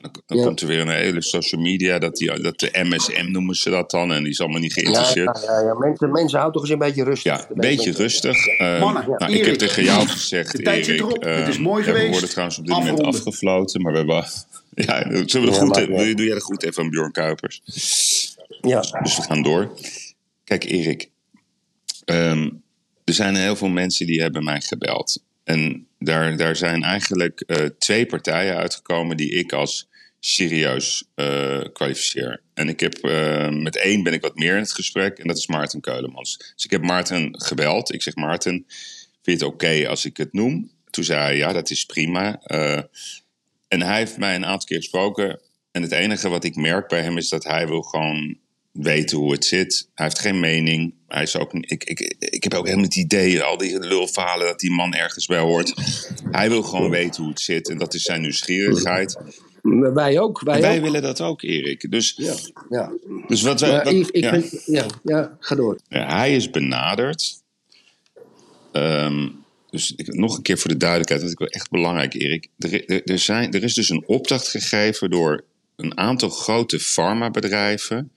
Nou, 0.00 0.02
dan 0.12 0.22
dan 0.26 0.38
Ja. 0.38 0.44
komt 0.44 0.60
er 0.60 0.66
weer 0.66 0.80
een 0.80 0.88
hele 0.90 1.22
social 1.22 1.60
media, 1.60 1.98
dat, 1.98 2.16
die, 2.16 2.40
dat 2.40 2.58
de 2.58 2.70
MSM 2.82 3.30
noemen 3.30 3.54
ze 3.54 3.70
dat 3.70 3.90
dan. 3.90 4.12
En 4.12 4.22
die 4.22 4.32
is 4.32 4.40
allemaal 4.40 4.60
niet 4.60 4.72
geïnteresseerd. 4.72 5.40
ja, 5.46 5.52
ja, 5.52 5.66
ja. 5.66 5.74
Mensen, 5.74 6.10
mensen 6.10 6.38
houden 6.38 6.60
toch 6.60 6.70
eens 6.70 6.80
een 6.80 6.86
beetje 6.88 7.04
rustig. 7.04 7.32
Ja, 7.32 7.38
een 7.48 7.60
beetje 7.60 7.92
rustig. 7.92 8.46
Eh, 8.46 8.80
Mannen, 8.80 9.04
nou, 9.18 9.32
ik 9.32 9.44
heb 9.44 9.54
tegen 9.54 9.84
jou 9.84 10.06
gezegd, 10.06 10.56
De 10.56 10.62
tijd 10.62 10.84
zit 10.84 10.94
Erik, 10.94 11.00
erop. 11.10 11.24
eh, 11.24 11.36
Het 11.36 11.48
is 11.48 11.58
mooi 11.58 11.80
ja, 11.84 11.86
We 11.88 11.92
geweest. 11.94 12.12
worden 12.12 12.30
trouwens 12.30 12.58
op 12.58 12.66
dit 12.66 12.74
moment 12.76 13.00
afgefloten, 13.02 13.82
maar 13.82 13.92
we 13.92 13.98
hebben... 13.98 14.24
Ja, 14.74 15.26
zullen 15.26 15.52
we 15.52 15.64
maar- 15.66 15.86
doe, 15.86 16.14
doe 16.14 16.26
jij 16.26 16.34
de 16.34 16.40
groet 16.40 16.62
even 16.64 16.82
aan 16.82 16.90
Bjorn 16.90 17.12
Kuipers? 17.12 17.62
Ja. 18.60 18.80
Dus 19.02 19.16
we 19.16 19.22
gaan 19.22 19.42
door. 19.42 19.72
Kijk, 20.44 20.64
Erik. 20.64 21.08
ehm, 22.04 22.48
er 23.04 23.14
zijn 23.14 23.34
heel 23.36 23.56
veel 23.56 23.68
mensen 23.68 24.06
die 24.06 24.20
hebben 24.20 24.44
mij 24.44 24.60
gebeld. 24.60 25.22
En 25.44 25.86
daar, 25.98 26.36
daar 26.36 26.56
zijn 26.56 26.82
eigenlijk 26.82 27.40
eh, 27.40 27.66
twee 27.78 28.06
partijen 28.06 28.56
uitgekomen 28.56 29.16
die 29.16 29.30
ik 29.30 29.52
als 29.52 29.88
serieus 30.20 31.04
eh, 31.14 31.60
kwalificeer. 31.72 32.42
En 32.54 32.68
ik 32.68 32.80
heb, 32.80 32.94
eh, 32.94 33.48
met 33.48 33.76
één 33.76 34.02
ben 34.02 34.12
ik 34.12 34.20
wat 34.20 34.36
meer 34.36 34.54
in 34.54 34.62
het 34.62 34.72
gesprek. 34.72 35.18
En 35.18 35.26
dat 35.26 35.36
is 35.36 35.46
Maarten 35.46 35.80
Keulemans. 35.80 36.36
Dus 36.54 36.64
ik 36.64 36.70
heb 36.70 36.82
Maarten 36.82 37.40
gebeld. 37.40 37.92
Ik 37.92 38.02
zeg, 38.02 38.14
Maarten, 38.14 38.64
vind 39.22 39.40
je 39.40 39.44
het 39.46 39.54
oké 39.54 39.88
als 39.88 40.04
ik 40.04 40.16
het 40.16 40.32
noem? 40.32 40.70
Toen 40.90 41.04
zei 41.04 41.20
hij, 41.20 41.36
ja, 41.36 41.52
dat 41.52 41.70
is 41.70 41.84
prima. 41.84 42.40
En 43.68 43.82
hij 43.82 43.98
heeft 43.98 44.18
mij 44.18 44.34
een 44.34 44.46
aantal 44.46 44.68
keer 44.68 44.76
gesproken. 44.76 45.40
En 45.70 45.82
het 45.82 45.92
enige 45.92 46.28
wat 46.28 46.44
ik 46.44 46.56
merk 46.56 46.88
bij 46.88 47.02
hem 47.02 47.16
is 47.16 47.28
dat 47.28 47.44
hij 47.44 47.66
wil 47.66 47.82
gewoon 47.82 48.38
weten 48.72 49.18
hoe 49.18 49.32
het 49.32 49.44
zit. 49.44 49.88
Hij 49.94 50.06
heeft 50.06 50.18
geen 50.18 50.40
mening. 50.40 50.94
Hij 51.08 51.22
is 51.22 51.36
ook, 51.36 51.52
ik, 51.52 51.84
ik, 51.84 52.00
ik 52.18 52.42
heb 52.42 52.54
ook 52.54 52.64
helemaal 52.64 52.84
het 52.86 52.96
idee, 52.96 53.42
al 53.42 53.56
die 53.56 53.78
lulverhalen, 53.80 54.46
dat 54.46 54.60
die 54.60 54.70
man 54.70 54.94
ergens 54.94 55.26
bij 55.26 55.38
hoort. 55.38 55.74
Hij 56.30 56.48
wil 56.48 56.62
gewoon 56.62 56.90
weten 56.90 57.22
hoe 57.22 57.30
het 57.32 57.40
zit. 57.40 57.68
En 57.68 57.78
dat 57.78 57.94
is 57.94 58.02
zijn 58.02 58.20
nieuwsgierigheid. 58.20 59.16
Wij 59.94 60.18
ook. 60.20 60.40
Wij, 60.40 60.54
En 60.54 60.60
wij 60.60 60.76
ook. 60.76 60.82
willen 60.82 61.02
dat 61.02 61.20
ook, 61.20 61.42
Erik. 61.42 61.90
Dus, 61.90 62.14
Ja, 62.16 62.34
ja. 62.68 62.92
dus 63.26 63.42
wat 63.42 63.60
wij. 63.60 63.84
Wat- 63.84 63.92
ik, 63.92 64.08
ik 64.08 64.22
ja. 64.22 64.30
vind, 64.40 64.62
ja, 64.66 64.86
ja, 65.02 65.36
ga 65.40 65.54
door. 65.54 65.78
Ja, 65.88 66.16
hij 66.16 66.34
is 66.36 66.50
benaderd. 66.50 67.40
Ehm, 68.72 69.28
dus 69.70 69.92
ik, 69.96 70.14
nog 70.14 70.36
een 70.36 70.42
keer 70.42 70.58
voor 70.58 70.70
de 70.70 70.76
duidelijkheid, 70.76 71.20
dat 71.20 71.30
is 71.30 71.36
wel 71.38 71.48
echt 71.48 71.70
belangrijk, 71.70 72.14
Erik. 72.14 72.48
Er, 72.58 72.84
er, 72.90 73.02
er, 73.04 73.18
zijn, 73.18 73.52
er 73.52 73.62
is 73.62 73.74
dus 73.74 73.88
een 73.88 74.02
opdracht 74.06 74.48
gegeven 74.48 75.10
door 75.10 75.44
een 75.76 75.98
aantal 75.98 76.28
grote 76.28 76.80
farmabedrijven. 76.80 78.12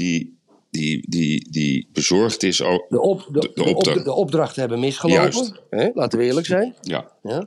Die, 0.00 0.38
die, 0.70 1.04
die, 1.08 1.50
die 1.50 1.88
bezorgd 1.92 2.42
is. 2.42 2.62
o- 2.62 2.86
De, 2.88 3.00
op, 3.00 3.26
de, 3.32 3.40
De- 3.40 3.40
de, 3.40 3.52
de 3.54 3.62
op, 3.70 3.76
opdracht. 3.76 4.04
de 4.04 4.12
opdrachten 4.12 4.60
hebben 4.60 4.80
misgelopen. 4.80 5.20
Juist. 5.22 5.52
Hè? 5.70 5.88
Laten 5.94 6.18
we 6.18 6.24
eerlijk 6.24 6.46
zijn. 6.46 6.74
Ja, 6.82 7.12
Ja? 7.22 7.46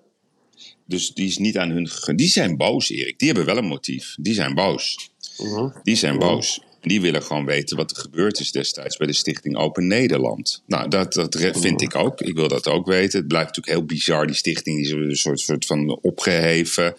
dus 0.85 1.13
die 1.13 1.27
is 1.27 1.37
niet 1.37 1.57
aan 1.57 1.69
hun. 1.69 1.89
Die 2.15 2.27
zijn 2.27 2.57
boos, 2.57 2.89
Erik. 2.89 3.19
Die 3.19 3.27
hebben 3.27 3.45
wel 3.45 3.57
een 3.57 3.65
motief. 3.67 4.15
Die 4.19 4.33
zijn 4.33 4.53
boos. 4.55 5.11
Mhm. 5.37 5.69
Die 5.83 5.95
zijn 5.95 6.19
boos. 6.19 6.61
Die 6.81 7.01
willen 7.01 7.23
gewoon 7.23 7.45
weten 7.45 7.77
wat 7.77 7.91
er 7.91 7.97
gebeurd 7.97 8.39
is 8.39 8.51
destijds 8.51 8.97
bij 8.97 9.07
de 9.07 9.13
Stichting 9.13 9.57
Open 9.57 9.87
Nederland. 9.87 10.63
Nou, 10.67 10.89
dat, 10.89 11.13
dat 11.13 11.35
vind 11.59 11.81
ik 11.81 11.95
ook. 11.95 12.21
Ik 12.21 12.35
wil 12.35 12.47
dat 12.47 12.67
ook 12.67 12.85
weten. 12.87 13.19
Het 13.19 13.27
blijft 13.27 13.47
natuurlijk 13.47 13.77
heel 13.77 13.85
bizar, 13.85 14.25
die 14.27 14.35
stichting. 14.35 14.77
Die 14.77 14.85
is 14.85 14.91
een 14.91 15.15
soort, 15.15 15.39
soort 15.39 15.65
van 15.65 15.99
opgeheven. 16.01 16.95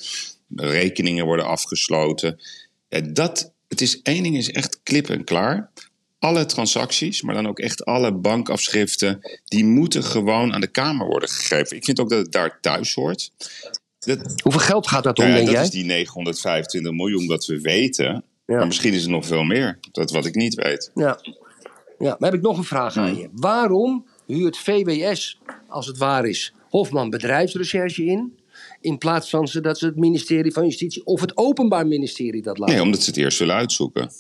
Rekeningen 0.57 1.25
worden 1.27 1.47
afgesloten. 1.47 2.41
Ja, 2.89 3.01
dat, 3.01 3.54
het 3.75 3.83
is 3.83 4.03
één 4.03 4.23
ding 4.23 4.37
is 4.37 4.51
echt 4.51 4.81
klip 4.83 5.09
en 5.09 5.25
klaar. 5.25 5.71
Alle 6.19 6.47
transacties, 6.47 7.23
maar 7.23 7.35
dan 7.35 7.49
ook 7.49 7.59
echt 7.59 7.85
alle 7.85 8.13
bankafschriften, 8.13 9.41
die 9.45 9.65
moeten 9.65 10.05
gewoon 10.05 10.53
aan 10.53 10.61
de 10.61 10.67
Kamer 10.67 11.07
worden 11.07 11.29
gegeven. 11.29 11.77
Ik 11.77 11.85
vind 11.85 12.01
ook 12.01 12.09
dat 12.09 12.19
het 12.19 12.33
daar 12.33 12.59
thuis 12.61 12.95
hoort. 12.95 13.31
Dat, 13.99 14.41
Hoeveel 14.43 14.61
geld 14.61 14.87
gaat 14.87 15.05
dat 15.05 15.19
om, 15.19 15.25
nou 15.25 15.37
ja, 15.37 15.45
denk 15.45 15.57
dat 15.57 15.57
jij? 15.57 15.65
is 15.65 15.85
die 15.85 15.85
925 15.85 16.93
miljoen 16.93 17.27
dat 17.27 17.47
we 17.47 17.61
weten. 17.61 18.25
Ja. 18.47 18.57
Maar 18.57 18.67
misschien 18.67 18.93
is 18.93 19.03
het 19.03 19.11
nog 19.11 19.27
veel 19.27 19.45
meer. 19.45 19.79
Dat 19.93 20.11
wat 20.11 20.27
ik 20.27 20.35
niet 20.35 20.55
weet. 20.55 20.91
Ja. 20.95 21.19
ja, 21.99 22.17
maar 22.19 22.31
heb 22.31 22.39
ik 22.39 22.45
nog 22.45 22.59
een 22.59 22.65
vraag 22.65 22.97
aan 22.97 23.17
je. 23.17 23.29
Waarom 23.33 24.07
huurt 24.27 24.57
VWS, 24.57 25.41
als 25.69 25.87
het 25.87 25.99
waar 25.99 26.25
is, 26.25 26.55
Hofman 26.69 27.11
bedrijfsrecherche 27.11 28.05
in... 28.05 28.39
in 28.85 28.99
plaats 28.99 29.31
van 29.31 29.49
ze, 29.49 29.61
dat 29.61 29.79
ze 29.79 29.87
het 29.87 29.97
ministerie 29.97 30.53
van 30.53 30.65
Justitie 30.65 31.05
of 31.05 31.21
het 31.21 31.37
Openbaar 31.37 31.87
Ministerie 31.87 32.43
dat 32.43 32.59
laten? 32.59 32.75
Nee, 32.75 32.85
omdat 32.85 33.03
ze 33.03 33.11
het 33.11 33.19
eerst 33.19 33.39
willen 33.39 33.55
uitzoeken. 33.55 34.11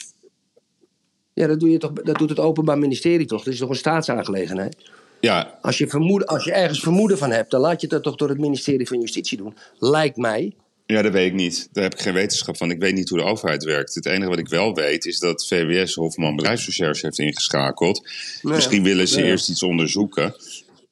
Ja, 1.32 1.46
dat, 1.46 1.60
doe 1.60 1.70
je 1.70 1.78
toch, 1.78 1.92
dat 1.92 2.18
doet 2.18 2.28
het 2.28 2.38
Openbaar 2.38 2.78
Ministerie 2.78 3.26
toch? 3.26 3.42
Dat 3.44 3.52
is 3.52 3.58
toch 3.58 3.68
een 3.68 3.74
staatsaangelegenheid? 3.76 4.76
Ja, 5.20 5.58
Als 5.62 5.78
je, 5.78 5.86
vermoeden, 5.86 6.28
als 6.28 6.44
je 6.44 6.52
ergens 6.52 6.80
vermoeden 6.80 7.18
van 7.18 7.30
hebt, 7.30 7.50
dan 7.50 7.60
laat 7.60 7.80
je 7.80 7.86
dat 7.86 8.02
toch 8.02 8.16
door 8.16 8.28
het 8.28 8.38
ministerie 8.38 8.86
van 8.86 9.00
Justitie 9.00 9.38
doen. 9.38 9.56
Lijkt 9.78 10.16
mij. 10.16 10.54
ja, 10.86 11.02
dat 11.02 11.12
weet 11.12 11.26
ik 11.26 11.34
niet. 11.34 11.68
Daar 11.72 11.82
heb 11.82 11.94
ik 11.94 12.00
geen 12.00 12.14
wetenschap 12.14 12.56
van. 12.56 12.70
Ik 12.70 12.80
weet 12.80 12.94
niet 12.94 13.08
hoe 13.08 13.18
de 13.18 13.24
overheid 13.24 13.64
werkt. 13.64 13.94
Het 13.94 14.06
enige 14.06 14.28
wat 14.28 14.38
ik 14.38 14.48
wel 14.48 14.74
weet 14.74 15.04
is 15.04 15.18
dat 15.18 15.46
VWS 15.46 15.94
Hofman 15.94 16.36
Bedrijfsrecherche 16.36 17.06
heeft 17.06 17.18
ingeschakeld. 17.18 18.08
Misschien 18.42 18.82
willen 18.82 19.08
ze 19.08 19.22
eerst 19.22 19.48
iets 19.48 19.62
onderzoeken. 19.62 20.34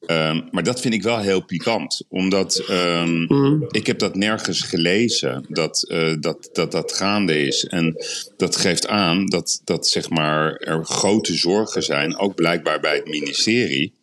Ehm, 0.05 0.41
maar 0.51 0.63
dat 0.63 0.81
vind 0.81 0.93
ik 0.93 1.03
wel 1.03 1.19
heel 1.19 1.45
pikant. 1.45 2.01
Omdat 2.09 2.57
ehm, 2.57 3.61
ik 3.61 3.87
heb 3.87 3.99
dat 3.99 4.15
nergens 4.15 4.61
gelezen. 4.61 5.45
Dat, 5.49 5.83
eh, 5.89 6.13
dat, 6.19 6.49
dat 6.53 6.71
dat 6.71 6.93
gaande 6.93 7.45
is. 7.45 7.65
En 7.65 7.95
dat 8.37 8.55
geeft 8.55 8.87
aan 8.87 9.25
dat, 9.25 9.61
dat 9.63 9.87
zeg 9.87 10.09
maar, 10.09 10.55
er 10.55 10.85
grote 10.85 11.33
zorgen 11.33 11.83
zijn. 11.83 12.17
Ook 12.17 12.35
blijkbaar 12.35 12.79
bij 12.79 12.95
het 12.95 13.07
ministerie. 13.07 13.93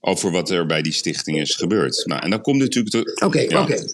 Over 0.00 0.30
wat 0.30 0.50
er 0.50 0.66
bij 0.66 0.82
die 0.82 0.92
stichting 0.92 1.40
is 1.40 1.54
gebeurd. 1.54 2.02
Nou, 2.06 2.22
en 2.22 2.30
dan 2.30 2.40
komt 2.40 2.58
natuurlijk... 2.58 3.22
Oké, 3.24 3.40
ja. 3.40 3.62
oké. 3.62 3.84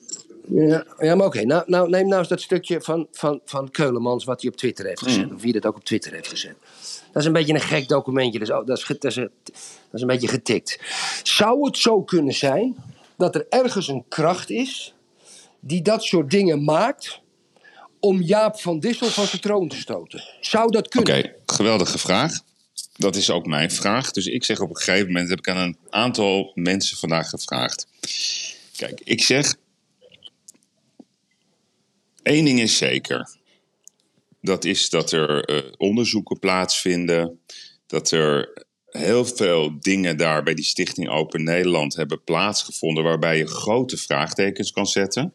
Ja, 0.51 0.85
ja, 0.99 1.15
maar 1.15 1.27
oké. 1.27 1.45
Nou, 1.45 1.63
nou, 1.67 1.89
neem 1.89 2.07
nou 2.07 2.19
eens 2.19 2.29
dat 2.29 2.41
stukje 2.41 2.81
van, 2.81 3.09
van, 3.13 3.41
van 3.45 3.71
Keulemans 3.71 4.25
wat 4.25 4.43
hij 4.43 4.51
op 4.51 4.57
Twitter 4.57 4.87
heeft 4.87 5.03
gezet. 5.03 5.25
Hmm. 5.25 5.35
Of 5.35 5.43
wie 5.43 5.53
dat 5.53 5.67
ook 5.67 5.77
op 5.77 5.85
Twitter 5.85 6.13
heeft 6.13 6.29
gezet. 6.29 6.55
Dat 7.13 7.23
is 7.23 7.25
een 7.25 7.33
beetje 7.33 7.55
een 7.55 7.61
gek 7.61 7.89
documentje. 7.89 8.39
Dus, 8.39 8.51
oh, 8.51 8.67
dat, 8.67 8.79
is, 8.79 8.85
ge- 8.85 8.97
dat, 8.99 9.11
is, 9.11 9.17
een- 9.17 10.07
beetje 10.07 10.29
getikt. 10.29 10.79
Zou 11.23 11.65
het 11.67 11.79
zo 11.79 12.03
kunnen 12.03 12.35
zijn 12.35 12.77
dat 13.17 13.35
er 13.35 13.47
ergens 13.49 13.89
een 13.89 14.05
kracht 14.09 14.51
is 14.51 14.95
die 15.61 15.83
dat 15.83 16.03
soort 16.05 16.31
dingen 16.31 16.65
maakt 16.65 17.21
om 18.01 18.23
Jaap 18.23 18.61
van 18.61 18.79
Dissel 18.81 19.09
van 19.09 19.27
zijn 19.27 19.41
troon 19.41 19.69
te 19.69 19.77
stoten? 19.77 20.25
Zou 20.41 20.71
dat 20.71 20.87
Oké, 20.97 21.03
kunnen? 21.03 21.35
geweldige 21.47 21.99
vraag. 21.99 22.41
Dat 22.97 23.17
is 23.17 23.31
ook 23.31 23.47
mijn 23.47 23.71
vraag. 23.71 24.11
Dus 24.11 24.27
ik 24.27 24.45
zeg 24.45 24.61
op 24.61 24.71
een 24.71 24.77
gegeven 24.77 25.07
moment, 25.07 25.29
heb 25.29 25.39
ik 25.39 25.49
aan 25.49 25.57
een 25.57 25.77
aantal 25.91 26.53
mensen 26.55 26.97
vandaag 26.97 27.29
gevraagd. 27.29 27.87
Kijk, 28.77 29.01
ik 29.05 29.23
zeg, 29.23 29.55
één 32.23 32.45
ding 32.45 32.61
is 32.61 32.77
zeker. 32.77 33.37
Dat 34.41 34.65
is 34.65 34.91
dat 34.91 35.13
er 35.13 35.45
eh, 35.45 35.73
onderzoeken 35.77 36.39
plaatsvinden. 36.39 37.41
Dat 37.87 38.11
er 38.11 38.53
heel 38.87 39.25
veel 39.25 39.81
dingen 39.81 40.17
daar 40.17 40.43
bij 40.43 40.55
die 40.55 40.65
Stichting 40.65 41.09
Open 41.09 41.45
Nederland 41.45 41.97
hebben 41.97 42.25
plaatsgevonden. 42.25 43.05
Waarbij 43.05 43.39
je 43.39 43.47
grote 43.47 43.97
vraagtekens 43.97 44.71
kan 44.71 44.87
zetten. 44.87 45.33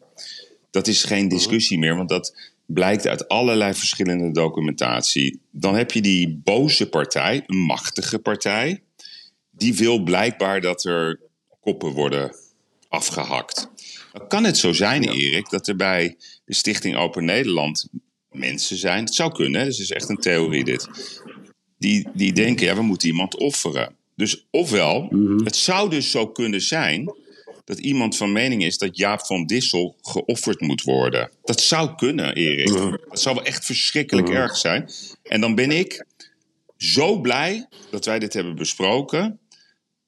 Dat 0.70 0.86
is 0.86 1.04
geen 1.04 1.28
discussie 1.28 1.78
meer, 1.78 1.96
want 1.96 2.08
dat 2.08 2.52
blijkt 2.66 3.06
uit 3.06 3.28
allerlei 3.28 3.74
verschillende 3.74 4.30
documentatie. 4.30 5.40
Dan 5.50 5.74
heb 5.74 5.90
je 5.90 6.00
die 6.00 6.40
boze 6.44 6.88
partij, 6.88 7.42
een 7.46 7.58
machtige 7.58 8.18
partij. 8.18 8.82
Die 9.50 9.74
wil 9.74 10.02
blijkbaar 10.02 10.60
dat 10.60 10.84
er 10.84 11.20
koppen 11.60 11.92
worden 11.92 12.36
afgehakt. 12.88 13.70
Dan 14.12 14.28
kan 14.28 14.44
het 14.44 14.56
zo 14.56 14.72
zijn, 14.72 15.04
Erik, 15.04 15.50
dat 15.50 15.66
er 15.66 15.76
bij 15.76 16.16
de 16.44 16.54
Stichting 16.54 16.96
Open 16.96 17.24
Nederland 17.24 17.88
mensen 18.34 18.76
zijn. 18.76 19.04
Het 19.04 19.14
zou 19.14 19.32
kunnen, 19.32 19.60
hè? 19.60 19.66
dus 19.66 19.78
het 19.78 19.90
is 19.90 19.96
echt 19.96 20.08
een 20.08 20.16
theorie 20.16 20.64
dit. 20.64 20.88
Die, 21.78 22.08
die 22.14 22.32
denken, 22.32 22.66
ja, 22.66 22.74
we 22.74 22.82
moeten 22.82 23.08
iemand 23.08 23.36
offeren. 23.36 23.96
Dus 24.16 24.46
ofwel, 24.50 25.08
het 25.44 25.56
zou 25.56 25.90
dus 25.90 26.10
zo 26.10 26.28
kunnen 26.28 26.60
zijn 26.60 27.14
dat 27.64 27.78
iemand 27.78 28.16
van 28.16 28.32
mening 28.32 28.64
is 28.64 28.78
dat 28.78 28.96
Jaap 28.96 29.26
van 29.26 29.46
Dissel 29.46 29.96
geofferd 30.02 30.60
moet 30.60 30.82
worden. 30.82 31.30
Dat 31.42 31.60
zou 31.60 31.94
kunnen, 31.94 32.34
Erik. 32.34 32.72
Dat 33.08 33.20
zou 33.20 33.34
wel 33.34 33.44
echt 33.44 33.64
verschrikkelijk 33.64 34.28
erg 34.28 34.56
zijn. 34.56 34.90
En 35.22 35.40
dan 35.40 35.54
ben 35.54 35.70
ik 35.70 36.04
zo 36.76 37.20
blij 37.20 37.68
dat 37.90 38.04
wij 38.04 38.18
dit 38.18 38.32
hebben 38.32 38.54
besproken. 38.54 39.38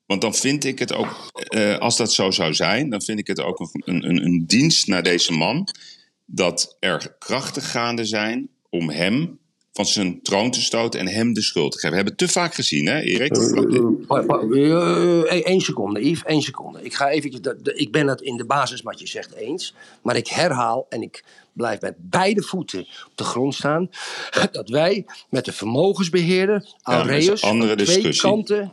Want 0.06 0.20
dan 0.20 0.34
vind 0.34 0.64
ik 0.64 0.78
het 0.78 0.92
ook, 0.92 1.30
eh, 1.32 1.78
als 1.78 1.96
dat 1.96 2.12
zo 2.12 2.30
zou 2.30 2.54
zijn, 2.54 2.90
dan 2.90 3.02
vind 3.02 3.18
ik 3.18 3.26
het 3.26 3.40
ook 3.40 3.58
een, 3.60 4.08
een, 4.08 4.24
een 4.24 4.46
dienst 4.46 4.86
naar 4.86 5.02
deze 5.02 5.32
man. 5.32 5.68
Dat 6.26 6.76
er 6.80 7.16
krachten 7.18 7.62
gaande 7.62 8.04
zijn 8.04 8.48
om 8.70 8.90
hem 8.90 9.38
van 9.72 9.86
zijn 9.86 10.22
troon 10.22 10.50
te 10.50 10.60
stoten 10.60 11.00
en 11.00 11.08
hem 11.08 11.32
de 11.32 11.42
schuld 11.42 11.72
te 11.72 11.78
geven. 11.78 11.90
We 11.90 11.96
hebben 11.96 12.14
het 12.18 12.26
te 12.26 12.38
vaak 12.38 12.54
gezien, 12.54 12.86
hè, 12.86 13.00
Erik? 13.00 13.32
Pa- 14.06 14.22
pa- 14.22 14.40
eh, 14.40 15.46
Eén 15.46 15.60
seconde, 15.60 16.08
Yves, 16.08 16.22
één 16.24 16.42
seconde. 16.42 16.82
Ik, 16.82 16.94
ga 16.94 17.08
eventjes, 17.08 17.54
ik 17.62 17.92
ben 17.92 18.06
het 18.06 18.20
in 18.20 18.36
de 18.36 18.44
basis 18.44 18.82
wat 18.82 19.00
je 19.00 19.06
zegt 19.06 19.34
eens. 19.34 19.74
Maar 20.02 20.16
ik 20.16 20.26
herhaal 20.28 20.86
en 20.88 21.02
ik 21.02 21.24
blijf 21.52 21.80
met 21.80 21.94
beide 21.98 22.42
voeten 22.42 22.80
op 22.80 23.12
de 23.14 23.24
grond 23.24 23.54
staan. 23.54 23.90
Dat 24.52 24.68
wij 24.68 25.06
met 25.30 25.44
de 25.44 25.52
vermogensbeheerder, 25.52 26.74
Aureus, 26.82 27.42
een 27.42 27.48
andere 27.48 27.74
twee 27.74 27.86
discussie. 27.86 28.22
kanten... 28.30 28.72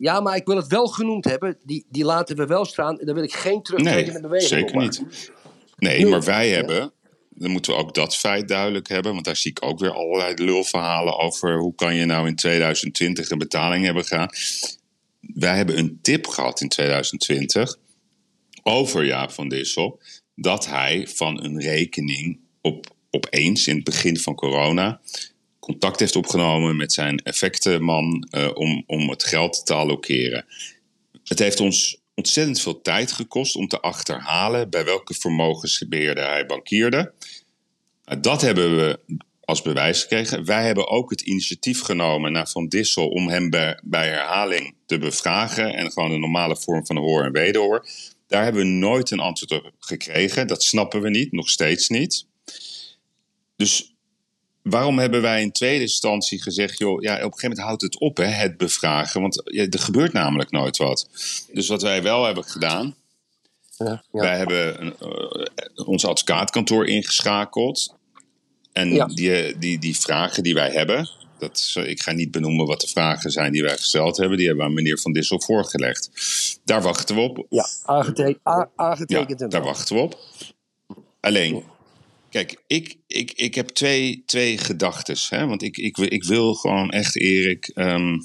Ja, 0.00 0.20
maar 0.20 0.36
ik 0.36 0.46
wil 0.46 0.56
het 0.56 0.66
wel 0.66 0.86
genoemd 0.86 1.24
hebben. 1.24 1.56
Die, 1.64 1.84
die 1.90 2.04
laten 2.04 2.36
we 2.36 2.46
wel 2.46 2.64
staan. 2.64 2.96
Daar 2.96 3.14
wil 3.14 3.22
ik 3.24 3.32
geen 3.34 3.62
terugtrekkende 3.62 4.12
Nee, 4.12 4.20
beweging 4.20 4.48
zeker 4.50 4.74
op 4.74 4.80
niet. 4.80 5.02
Nee, 5.78 6.06
maar 6.06 6.22
wij 6.22 6.48
hebben 6.48 6.92
dan 7.38 7.50
moeten 7.50 7.72
we 7.72 7.78
ook 7.78 7.94
dat 7.94 8.16
feit 8.16 8.48
duidelijk 8.48 8.88
hebben. 8.88 9.12
Want 9.12 9.24
daar 9.24 9.36
zie 9.36 9.50
ik 9.50 9.64
ook 9.64 9.78
weer 9.78 9.92
allerlei 9.92 10.34
lulverhalen 10.34 11.18
over. 11.18 11.58
Hoe 11.58 11.74
kan 11.74 11.94
je 11.94 12.04
nou 12.04 12.26
in 12.26 12.36
2020 12.36 13.30
een 13.30 13.38
betaling 13.38 13.84
hebben 13.84 14.04
gedaan? 14.04 14.28
Wij 15.20 15.56
hebben 15.56 15.78
een 15.78 15.98
tip 16.02 16.26
gehad 16.26 16.60
in 16.60 16.68
2020 16.68 17.76
over 18.62 19.04
Jaap 19.04 19.30
van 19.30 19.48
Dissel. 19.48 20.00
Dat 20.34 20.66
hij 20.66 21.08
van 21.08 21.44
een 21.44 21.60
rekening 21.60 22.38
op, 22.60 22.86
opeens 23.10 23.66
in 23.66 23.74
het 23.74 23.84
begin 23.84 24.18
van 24.18 24.34
corona 24.34 25.00
contact 25.58 26.00
heeft 26.00 26.16
opgenomen 26.16 26.76
met 26.76 26.92
zijn 26.92 27.18
effectenman 27.18 28.28
uh, 28.30 28.50
om, 28.54 28.84
om 28.86 29.08
het 29.10 29.24
geld 29.24 29.66
te 29.66 29.74
allokeren. 29.74 30.46
Het 31.24 31.38
heeft 31.38 31.60
ons 31.60 31.97
ontzettend 32.18 32.60
veel 32.60 32.80
tijd 32.80 33.12
gekost 33.12 33.56
om 33.56 33.68
te 33.68 33.80
achterhalen 33.80 34.70
bij 34.70 34.84
welke 34.84 35.14
vermogensbeheerder 35.14 36.28
hij 36.28 36.46
bankierde. 36.46 37.12
Nou, 38.04 38.20
dat 38.20 38.40
hebben 38.40 38.76
we 38.76 39.00
als 39.40 39.62
bewijs 39.62 40.00
gekregen. 40.00 40.44
Wij 40.44 40.64
hebben 40.64 40.88
ook 40.88 41.10
het 41.10 41.20
initiatief 41.20 41.80
genomen 41.80 42.32
naar 42.32 42.48
Van 42.48 42.68
Dissel 42.68 43.08
om 43.08 43.28
hem 43.28 43.50
bij, 43.50 44.08
herhaling 44.08 44.74
te 44.86 44.98
bevragen 44.98 45.74
en 45.74 45.92
gewoon 45.92 46.10
een 46.10 46.20
normale 46.20 46.56
vorm 46.56 46.86
van 46.86 46.96
hoor 46.96 47.24
en 47.24 47.32
wederhoor. 47.32 47.88
Daar 48.26 48.44
hebben 48.44 48.62
we 48.62 48.68
nooit 48.68 49.10
een 49.10 49.20
antwoord 49.20 49.64
op 49.64 49.72
gekregen. 49.78 50.46
Dat 50.46 50.62
snappen 50.62 51.00
we 51.00 51.10
niet, 51.10 51.32
nog 51.32 51.48
steeds 51.48 51.88
niet. 51.88 52.26
Dus 53.56 53.94
waarom 54.62 54.98
hebben 54.98 55.22
wij 55.22 55.42
in 55.42 55.52
tweede 55.52 55.80
instantie 55.80 56.42
gezegd, 56.42 56.78
joh, 56.78 57.02
ja, 57.02 57.12
op 57.12 57.16
een 57.16 57.22
gegeven 57.22 57.48
moment 57.48 57.66
houdt 57.66 57.82
het 57.82 57.98
op, 57.98 58.16
hè, 58.16 58.24
het 58.24 58.56
bevragen, 58.56 59.20
want 59.20 59.42
ja, 59.44 59.66
er 59.68 59.78
gebeurt 59.78 60.12
namelijk 60.12 60.50
nooit 60.50 60.76
wat. 60.76 61.08
Dus 61.52 61.68
wat 61.68 61.82
wij 61.82 62.02
wel 62.02 62.24
hebben 62.24 62.44
gedaan, 62.44 62.94
ja, 63.76 64.04
ja. 64.12 64.20
wij 64.20 64.36
hebben 64.36 64.82
een, 64.82 64.94
uh, 65.02 65.88
ons 65.88 66.04
advocaatkantoor 66.04 66.86
ingeschakeld 66.86 67.94
en 68.72 69.08
die, 69.08 69.58
die, 69.58 69.78
die 69.78 69.98
vragen 69.98 70.42
die 70.42 70.54
wij 70.54 70.70
hebben, 70.70 71.08
dat, 71.38 71.74
ik 71.84 72.02
ga 72.02 72.12
niet 72.12 72.30
benoemen 72.30 72.66
wat 72.66 72.80
de 72.80 72.88
vragen 72.88 73.30
zijn 73.30 73.52
die 73.52 73.62
wij 73.62 73.76
gesteld 73.76 74.16
hebben. 74.16 74.36
Die 74.36 74.46
hebben 74.46 74.64
we 74.64 74.70
aan 74.70 74.76
meneer 74.76 74.98
Van 74.98 75.12
Dissel 75.12 75.40
voorgelegd. 75.40 76.10
Daar 76.64 76.82
wachten 76.82 77.14
we 77.14 77.20
op. 77.20 77.46
Ja, 77.48 77.68
aangetekend, 77.84 78.68
aangetekend. 78.76 79.50
Daar 79.50 79.62
wachten 79.62 79.96
we 79.96 80.02
op. 80.02 80.18
Alleen, 81.20 81.64
kijk, 82.30 82.56
ik, 82.66 82.96
ik, 83.06 83.32
ik 83.32 83.54
heb 83.54 83.68
twee, 83.68 84.22
twee 84.26 84.58
gedachten. 84.58 85.48
Want 85.48 85.62
ik, 85.62 85.76
ik, 85.76 85.96
ik 85.96 86.24
wil 86.24 86.54
gewoon 86.54 86.90
echt, 86.90 87.16
Erik... 87.16 87.70
Um, 87.74 88.22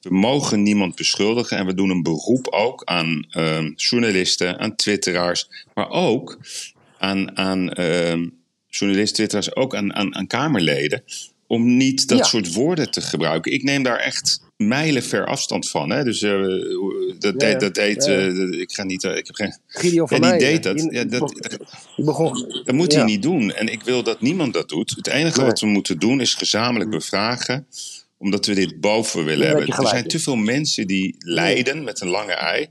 we 0.00 0.14
mogen 0.14 0.62
niemand 0.62 0.94
beschuldigen 0.94 1.56
en 1.56 1.66
we 1.66 1.74
doen 1.74 1.90
een 1.90 2.02
beroep 2.02 2.46
ook 2.46 2.84
aan 2.84 3.26
um, 3.36 3.72
journalisten, 3.76 4.58
aan 4.58 4.76
twitteraars, 4.76 5.48
maar 5.74 5.90
ook 5.90 6.38
aan, 6.98 7.36
aan 7.36 7.80
um, 7.80 8.38
journalisten, 8.68 9.16
twitteraars, 9.16 9.56
ook 9.56 9.74
aan, 9.74 9.94
aan, 9.94 10.14
aan 10.14 10.26
Kamerleden 10.26 11.02
om 11.46 11.76
niet 11.76 12.08
dat 12.08 12.26
soort 12.26 12.52
woorden 12.52 12.90
te 12.90 13.00
gebruiken. 13.00 13.52
Ik 13.52 13.62
neem 13.62 13.82
daar 13.82 13.98
echt 13.98 14.40
mijlenver 14.60 15.26
afstand 15.26 15.68
van. 15.68 15.90
Hè? 15.90 16.04
Dus 16.04 16.22
uh, 16.22 17.18
dat, 17.18 17.42
ja, 17.42 17.54
dat 17.54 17.74
deed. 17.74 18.06
Uh, 18.06 18.60
ik 18.60 18.72
ga 18.72 18.82
niet. 18.82 19.04
Uh, 19.04 19.16
ik 19.16 19.26
heb 19.26 19.34
geen. 19.36 19.56
Gideon 19.66 20.08
van 20.08 20.20
ja, 20.20 20.30
die 20.30 20.38
deed 20.38 20.62
dat. 20.62 20.86
Ja, 20.90 21.04
dat, 21.04 21.58
begon, 21.96 22.62
dat 22.64 22.74
moet 22.74 22.94
hij 22.94 23.04
niet 23.04 23.22
doen. 23.22 23.52
En 23.52 23.68
ik 23.68 23.82
wil 23.82 24.02
dat 24.02 24.20
niemand 24.20 24.52
dat 24.52 24.68
doet. 24.68 24.90
Het 24.96 25.06
enige 25.06 25.38
nee. 25.38 25.46
wat 25.46 25.60
we 25.60 25.66
moeten 25.66 25.98
doen 25.98 26.20
is 26.20 26.34
gezamenlijk 26.34 26.90
bevragen. 26.90 27.66
Omdat 28.18 28.46
we 28.46 28.54
dit 28.54 28.80
boven 28.80 29.24
willen 29.24 29.46
hebben. 29.46 29.66
Er 29.66 29.86
zijn 29.86 30.08
te 30.08 30.18
veel 30.18 30.36
mensen 30.36 30.86
die 30.86 31.14
lijden 31.18 31.84
met 31.84 32.00
een 32.00 32.08
lange 32.08 32.32
ei 32.32 32.68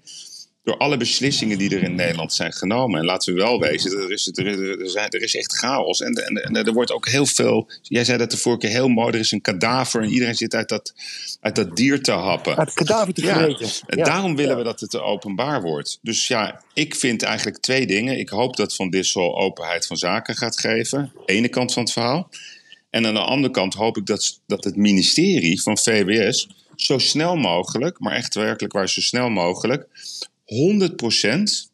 door 0.70 0.78
alle 0.78 0.98
beslissingen 0.98 1.58
die 1.58 1.76
er 1.76 1.84
in 1.84 1.96
Nederland 1.96 2.34
zijn 2.34 2.54
genomen. 2.54 3.00
En 3.00 3.06
laten 3.06 3.34
we 3.34 3.40
wel 3.40 3.60
wezen, 3.60 3.92
er 3.92 4.12
is, 4.12 4.28
er, 4.28 4.80
er, 4.82 4.90
zijn, 4.90 5.10
er 5.10 5.22
is 5.22 5.36
echt 5.36 5.54
chaos. 5.54 6.02
En, 6.02 6.14
en, 6.14 6.44
en, 6.44 6.56
er 6.66 6.74
wordt 6.74 6.92
ook 6.92 7.08
heel 7.08 7.26
veel. 7.26 7.70
Jij 7.82 8.04
zei 8.04 8.18
dat 8.18 8.32
de 8.32 8.38
vorige 8.38 8.62
keer 8.62 8.70
heel 8.70 8.88
mooi: 8.88 9.14
er 9.14 9.20
is 9.20 9.32
een 9.32 9.42
kadaver 9.42 10.02
en 10.02 10.10
iedereen 10.10 10.36
zit 10.36 10.56
uit 10.56 10.70
dat, 10.70 10.94
uit 11.42 11.56
dat 11.56 11.76
dier 11.76 12.02
te 12.04 12.12
happen. 12.12 12.58
Uit 12.58 12.68
het 12.68 12.88
kadaver 12.88 13.14
te 13.14 13.22
vreten. 13.22 13.66
Ja. 13.66 13.82
En 13.86 14.04
daarom 14.04 14.36
willen 14.36 14.58
we 14.58 14.64
dat 14.64 14.80
het 14.80 14.96
openbaar 14.96 15.62
wordt. 15.62 16.00
Dus 16.02 16.28
ja, 16.28 16.64
ik 16.74 16.96
vind 16.96 17.22
eigenlijk 17.24 17.58
twee 17.58 17.88
dingen. 17.88 18.20
Ik 18.20 18.30
hoop 18.30 18.56
dat 18.56 18.76
Van 18.76 18.90
Dissel 18.90 19.38
openheid 19.38 19.86
van 19.86 19.98
zaken 19.98 20.36
gaat 20.36 20.60
geven. 20.60 21.12
Ene 21.26 21.50
kant 21.50 21.74
van 21.74 21.84
het 21.84 21.92
verhaal. 21.92 22.30
En 22.90 23.06
aan 23.06 23.14
de 23.14 23.20
andere 23.20 23.54
kant 23.54 23.74
hoop 23.74 23.98
ik 23.98 24.06
dat, 24.06 24.40
dat 24.48 24.64
het 24.64 24.76
ministerie 24.76 25.62
van 25.62 25.78
VWS 25.78 26.48
zo 26.76 26.98
snel 26.98 27.36
mogelijk, 27.36 28.00
maar 28.00 28.14
echt 28.14 28.36
werkelijk 28.36 28.74
waar 28.74 28.90
zo 28.90 29.02
snel 29.02 29.30
mogelijk, 29.30 29.88
100% 30.50 31.70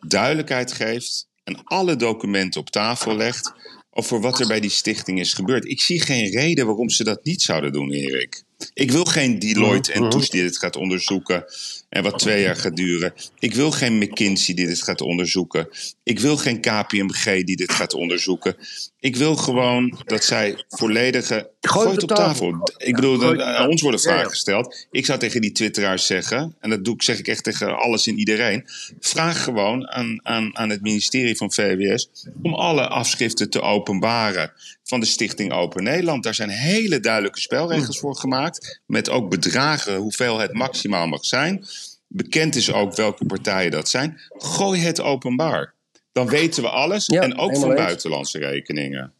duidelijkheid 0.00 0.72
geeft 0.72 1.28
en 1.44 1.64
alle 1.64 1.96
documenten 1.96 2.60
op 2.60 2.70
tafel 2.70 3.16
legt 3.16 3.52
over 3.90 4.20
wat 4.20 4.40
er 4.40 4.46
bij 4.46 4.60
die 4.60 4.70
stichting 4.70 5.20
is 5.20 5.34
gebeurd. 5.34 5.64
Ik 5.64 5.80
zie 5.80 6.00
geen 6.00 6.30
reden 6.30 6.66
waarom 6.66 6.90
ze 6.90 7.04
dat 7.04 7.24
niet 7.24 7.42
zouden 7.42 7.72
doen, 7.72 7.90
Erik. 7.90 8.42
Ik 8.74 8.90
wil 8.90 9.04
geen 9.04 9.38
Deloitte 9.38 9.92
en 9.92 10.08
Toes 10.08 10.30
die 10.30 10.42
dit 10.42 10.58
gaat 10.58 10.76
onderzoeken 10.76 11.44
en 11.92 12.02
wat 12.02 12.18
twee 12.18 12.42
jaar 12.42 12.56
gaat 12.56 12.76
duren. 12.76 13.14
Ik 13.38 13.54
wil 13.54 13.70
geen 13.70 13.98
McKinsey 13.98 14.54
die 14.54 14.66
dit 14.66 14.82
gaat 14.82 15.00
onderzoeken. 15.00 15.68
Ik 16.02 16.20
wil 16.20 16.36
geen 16.36 16.60
KPMG 16.60 17.44
die 17.44 17.56
dit 17.56 17.72
gaat 17.72 17.94
onderzoeken. 17.94 18.56
Ik 19.00 19.16
wil 19.16 19.36
gewoon 19.36 20.00
dat 20.04 20.24
zij 20.24 20.64
volledige. 20.68 21.50
Gooi 21.60 21.90
het 21.90 22.02
op 22.02 22.08
tafel. 22.08 22.70
Ik 22.76 22.94
bedoel, 22.94 23.42
aan 23.42 23.68
ons 23.68 23.82
worden 23.82 24.00
vragen 24.00 24.30
gesteld. 24.30 24.86
Ik 24.90 25.06
zou 25.06 25.18
tegen 25.18 25.40
die 25.40 25.52
twitteraars 25.52 26.06
zeggen, 26.06 26.56
en 26.60 26.70
dat 26.70 26.84
doe 26.84 26.94
ik, 26.94 27.02
zeg 27.02 27.18
ik 27.18 27.28
echt 27.28 27.44
tegen 27.44 27.78
alles 27.78 28.06
en 28.06 28.18
iedereen. 28.18 28.64
Vraag 29.00 29.44
gewoon 29.44 29.88
aan, 29.88 30.26
aan, 30.26 30.56
aan 30.56 30.70
het 30.70 30.82
ministerie 30.82 31.36
van 31.36 31.52
VWS 31.52 32.08
om 32.42 32.54
alle 32.54 32.88
afschriften 32.88 33.50
te 33.50 33.60
openbaren 33.60 34.52
van 34.84 35.00
de 35.00 35.06
Stichting 35.06 35.52
Open 35.52 35.82
Nederland. 35.82 36.22
Daar 36.22 36.34
zijn 36.34 36.48
hele 36.48 37.00
duidelijke 37.00 37.40
spelregels 37.40 37.98
voor 37.98 38.16
gemaakt. 38.16 38.80
Met 38.86 39.10
ook 39.10 39.30
bedragen 39.30 39.96
hoeveel 39.96 40.38
het 40.38 40.52
maximaal 40.52 41.06
mag 41.06 41.24
zijn. 41.24 41.66
Bekend 42.14 42.54
is 42.54 42.72
ook 42.72 42.94
welke 42.94 43.24
partijen 43.24 43.70
dat 43.70 43.88
zijn. 43.88 44.20
Gooi 44.28 44.80
het 44.80 45.00
openbaar. 45.00 45.74
Dan 46.12 46.28
weten 46.28 46.62
we 46.62 46.68
alles. 46.68 47.06
Ja, 47.06 47.20
en 47.20 47.38
ook 47.38 47.56
van 47.56 47.74
buitenlandse 47.74 48.38
rekeningen. 48.38 49.12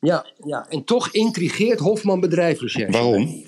Ja, 0.00 0.26
ja, 0.44 0.66
en 0.68 0.84
toch 0.84 1.10
intrigeert 1.10 1.78
Hofman 1.78 2.20
Bedrijfsrecherche. 2.20 2.92
Waarom? 2.92 3.44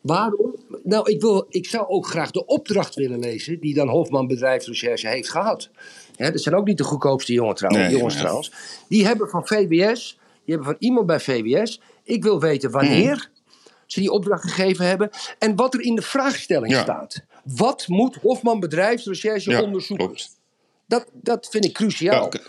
Waarom? 0.00 0.54
Nou, 0.82 1.10
ik, 1.10 1.20
wil, 1.20 1.46
ik 1.48 1.66
zou 1.66 1.88
ook 1.88 2.06
graag 2.06 2.30
de 2.30 2.46
opdracht 2.46 2.94
willen 2.94 3.18
lezen 3.18 3.60
die 3.60 3.74
dan 3.74 3.88
Hofman 3.88 4.26
Bedrijfsrecherche 4.26 5.08
heeft 5.08 5.30
gehad. 5.30 5.70
Hè, 6.16 6.30
dat 6.30 6.40
zijn 6.40 6.54
ook 6.54 6.66
niet 6.66 6.78
de 6.78 6.84
goedkoopste 6.84 7.32
jongen 7.32 7.54
trouwens, 7.54 7.84
nee, 7.84 7.96
jongens 7.96 8.14
ja. 8.14 8.20
trouwens. 8.20 8.52
Die 8.88 9.06
hebben 9.06 9.28
van 9.28 9.46
VWS, 9.46 10.18
die 10.44 10.54
hebben 10.54 10.64
van 10.64 10.76
iemand 10.78 11.06
bij 11.06 11.20
VWS. 11.20 11.80
Ik 12.04 12.22
wil 12.22 12.40
weten 12.40 12.70
wanneer 12.70 13.30
mm. 13.32 13.52
ze 13.86 14.00
die 14.00 14.10
opdracht 14.10 14.42
gegeven 14.42 14.86
hebben 14.86 15.10
en 15.38 15.56
wat 15.56 15.74
er 15.74 15.80
in 15.80 15.94
de 15.94 16.02
vraagstelling 16.02 16.72
ja. 16.72 16.82
staat. 16.82 17.24
Wat 17.44 17.88
moet 17.88 18.14
Hofman 18.14 18.60
Bedrijfsrecherche 18.60 19.50
ja, 19.50 19.62
onderzoeken? 19.62 20.06
Klopt. 20.06 20.38
Dat, 20.86 21.06
dat 21.12 21.48
vind 21.50 21.64
ik 21.64 21.72
cruciaal. 21.72 22.28
Ja, 22.32 22.40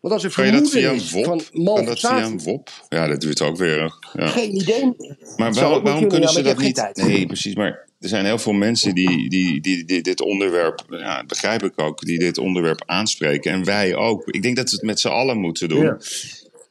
Want 0.00 0.14
als 0.14 0.24
er 0.24 0.30
vermoeden 0.30 0.94
is 0.94 1.10
van 1.10 1.40
malversatie... 1.52 2.38
WOP? 2.38 2.70
Ja, 2.88 3.06
dat 3.06 3.20
duurt 3.20 3.40
ook 3.40 3.56
weer. 3.56 3.94
Ja. 4.12 4.26
Geen 4.26 4.54
idee. 4.54 4.96
Maar 5.36 5.52
waarom, 5.52 5.82
waarom 5.82 6.08
kunnen 6.08 6.28
ze 6.28 6.42
dat 6.42 6.58
niet... 6.58 6.90
Nee, 6.94 7.26
precies. 7.26 7.54
Maar 7.54 7.84
er 8.00 8.08
zijn 8.08 8.24
heel 8.24 8.38
veel 8.38 8.52
mensen 8.52 8.94
die, 8.94 9.28
die, 9.28 9.60
die, 9.60 9.84
die 9.84 10.02
dit 10.02 10.20
onderwerp... 10.20 10.84
Ja, 10.88 11.24
begrijp 11.26 11.62
ik 11.62 11.80
ook, 11.80 12.00
die 12.00 12.18
dit 12.18 12.38
onderwerp 12.38 12.82
aanspreken. 12.86 13.52
En 13.52 13.64
wij 13.64 13.94
ook. 13.94 14.26
Ik 14.26 14.42
denk 14.42 14.56
dat 14.56 14.70
we 14.70 14.76
het 14.76 14.84
met 14.84 15.00
z'n 15.00 15.08
allen 15.08 15.38
moeten 15.38 15.68
doen. 15.68 16.00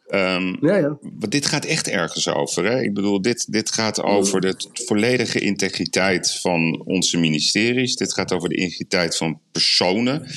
Um, 0.10 0.58
ja, 0.62 0.78
ja. 0.78 0.98
Want 1.02 1.32
dit 1.32 1.46
gaat 1.46 1.66
echt 1.66 1.88
ergens 1.88 2.28
over. 2.28 2.66
Hè? 2.66 2.82
Ik 2.82 2.94
bedoel, 2.94 3.22
dit, 3.22 3.52
dit 3.52 3.72
gaat 3.72 4.02
over 4.02 4.42
de 4.42 4.56
volledige 4.74 5.40
integriteit 5.40 6.40
van 6.42 6.82
onze 6.86 7.18
ministeries. 7.18 7.96
Dit 7.96 8.14
gaat 8.14 8.32
over 8.32 8.50
de 8.50 8.56
integriteit 8.56 9.18
van 9.18 9.40
personen. 9.52 10.28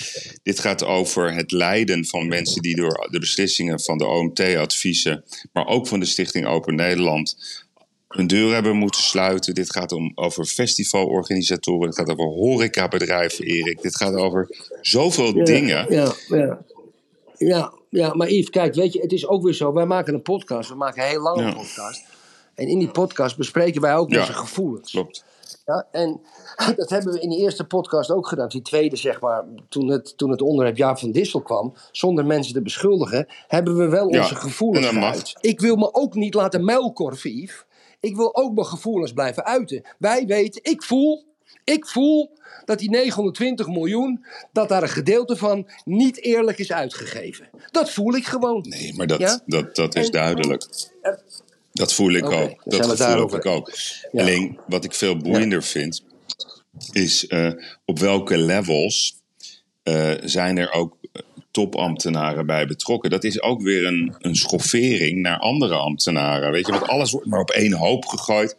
Dit 0.42 0.58
gaat 0.58 0.84
over 0.84 1.34
het 1.34 1.52
lijden 1.52 2.06
van 2.06 2.28
mensen 2.28 2.62
die 2.62 2.76
door 2.76 3.08
de 3.10 3.18
beslissingen 3.18 3.80
van 3.80 3.98
de 3.98 4.06
OMT-adviezen, 4.06 5.24
maar 5.52 5.66
ook 5.66 5.86
van 5.86 6.00
de 6.00 6.06
Stichting 6.06 6.46
Open 6.46 6.74
Nederland, 6.74 7.36
hun 8.08 8.26
deur 8.26 8.52
hebben 8.52 8.76
moeten 8.76 9.02
sluiten. 9.02 9.54
Dit 9.54 9.72
gaat 9.72 9.92
om, 9.92 10.12
over 10.14 10.44
festivalorganisatoren. 10.44 11.86
Dit 11.86 11.98
gaat 11.98 12.10
over 12.10 12.24
horecabedrijven, 12.24 13.44
Erik. 13.44 13.82
Dit 13.82 13.96
gaat 13.96 14.14
over 14.14 14.48
zoveel 14.80 15.36
ja, 15.36 15.44
dingen. 15.44 15.86
Ja, 15.92 16.14
ja. 16.28 16.66
Ja, 17.38 17.72
ja, 17.90 18.14
maar 18.14 18.30
Yves, 18.30 18.50
kijk, 18.50 18.74
weet 18.74 18.92
je, 18.92 19.00
het 19.00 19.12
is 19.12 19.26
ook 19.26 19.42
weer 19.42 19.54
zo. 19.54 19.72
Wij 19.72 19.86
maken 19.86 20.14
een 20.14 20.22
podcast, 20.22 20.68
we 20.68 20.74
maken 20.74 21.02
een 21.02 21.08
heel 21.08 21.22
lange 21.22 21.42
ja. 21.42 21.52
podcast. 21.52 22.04
En 22.54 22.68
in 22.68 22.78
die 22.78 22.90
podcast 22.90 23.36
bespreken 23.36 23.80
wij 23.80 23.96
ook 23.96 24.10
ja, 24.10 24.20
onze 24.20 24.32
gevoelens. 24.32 24.90
Klopt. 24.90 25.24
Ja, 25.64 25.86
en 25.90 26.20
dat 26.76 26.90
hebben 26.90 27.12
we 27.12 27.20
in 27.20 27.28
die 27.28 27.38
eerste 27.38 27.66
podcast 27.66 28.10
ook 28.10 28.26
gedaan. 28.26 28.48
Die 28.48 28.62
tweede, 28.62 28.96
zeg 28.96 29.20
maar, 29.20 29.44
toen 29.68 29.88
het, 29.88 30.18
toen 30.18 30.30
het 30.30 30.42
onderwerp 30.42 30.76
Jaap 30.76 30.98
van 30.98 31.10
Dissel 31.10 31.42
kwam, 31.42 31.74
zonder 31.92 32.26
mensen 32.26 32.54
te 32.54 32.62
beschuldigen, 32.62 33.26
hebben 33.46 33.76
we 33.76 33.88
wel 33.88 34.06
onze 34.06 34.34
gevoelens 34.34 34.86
geuit. 34.86 35.36
Ik 35.40 35.60
wil 35.60 35.76
me 35.76 35.94
ook 35.94 36.14
niet 36.14 36.34
laten 36.34 36.64
muilkorven, 36.64 37.30
Yves. 37.30 37.64
Ik 38.00 38.16
wil 38.16 38.36
ook 38.36 38.54
mijn 38.54 38.66
gevoelens 38.66 39.12
blijven 39.12 39.44
uiten. 39.44 39.82
Wij 39.98 40.26
weten, 40.26 40.62
ik 40.64 40.82
voel, 40.82 41.24
ik 41.72 41.86
voel 41.86 42.36
dat 42.64 42.78
die 42.78 42.90
920 42.90 43.66
miljoen, 43.66 44.24
dat 44.52 44.68
daar 44.68 44.82
een 44.82 44.88
gedeelte 44.88 45.36
van 45.36 45.68
niet 45.84 46.22
eerlijk 46.22 46.58
is 46.58 46.72
uitgegeven. 46.72 47.48
Dat 47.70 47.90
voel 47.90 48.14
ik 48.14 48.26
gewoon. 48.26 48.64
Nee, 48.68 48.94
maar 48.94 49.06
dat, 49.06 49.18
Ja? 49.18 49.40
dat, 49.46 49.76
dat 49.76 49.96
is 49.96 50.06
En- 50.06 50.12
duidelijk. 50.12 50.66
Dat 51.72 51.92
voel 51.94 52.12
ik 52.12 52.24
ook. 52.24 52.62
Dat 52.64 52.80
gevoel 52.80 52.96
daarover. 52.96 53.38
ik 53.38 53.46
ook. 53.46 53.72
Ja. 54.12 54.20
Alleen 54.20 54.58
wat 54.66 54.84
ik 54.84 54.94
veel 54.94 55.16
boeiender 55.16 55.62
vind, 55.62 56.04
is 56.92 57.26
eh, 57.26 57.50
op 57.84 57.98
welke 57.98 58.38
levels 58.38 59.14
eh, 59.82 60.10
zijn 60.24 60.58
er 60.58 60.72
ook 60.72 60.96
eh, 61.12 61.22
topambtenaren 61.50 62.46
bij 62.46 62.66
betrokken. 62.66 63.10
Dat 63.10 63.24
is 63.24 63.42
ook 63.42 63.62
weer 63.62 63.86
een, 63.86 64.14
een 64.18 64.36
schoffering 64.36 65.22
naar 65.22 65.38
andere 65.38 65.74
ambtenaren. 65.74 66.50
Weet 66.52 66.66
je, 66.66 66.72
want 66.72 66.88
alles 66.88 67.10
wordt 67.10 67.26
maar 67.26 67.40
op 67.40 67.50
één 67.50 67.72
hoop 67.72 68.06
gegooid. 68.06 68.56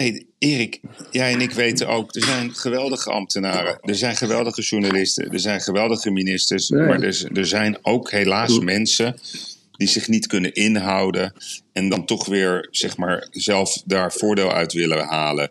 Hey, 0.00 0.26
Erik, 0.38 0.80
jij 1.10 1.32
en 1.32 1.40
ik 1.40 1.50
weten 1.50 1.88
ook, 1.88 2.14
er 2.14 2.22
zijn 2.22 2.54
geweldige 2.54 3.10
ambtenaren, 3.10 3.78
er 3.80 3.94
zijn 3.94 4.16
geweldige 4.16 4.62
journalisten, 4.62 5.32
er 5.32 5.40
zijn 5.40 5.60
geweldige 5.60 6.10
ministers, 6.10 6.70
maar 6.70 7.02
er, 7.02 7.28
er 7.32 7.46
zijn 7.46 7.78
ook 7.82 8.10
helaas 8.10 8.58
mensen 8.58 9.18
die 9.72 9.88
zich 9.88 10.08
niet 10.08 10.26
kunnen 10.26 10.54
inhouden 10.54 11.32
en 11.72 11.88
dan 11.88 12.04
toch 12.04 12.26
weer, 12.26 12.68
zeg 12.70 12.96
maar, 12.96 13.26
zelf 13.30 13.82
daar 13.84 14.12
voordeel 14.12 14.52
uit 14.52 14.72
willen 14.72 15.04
halen. 15.04 15.50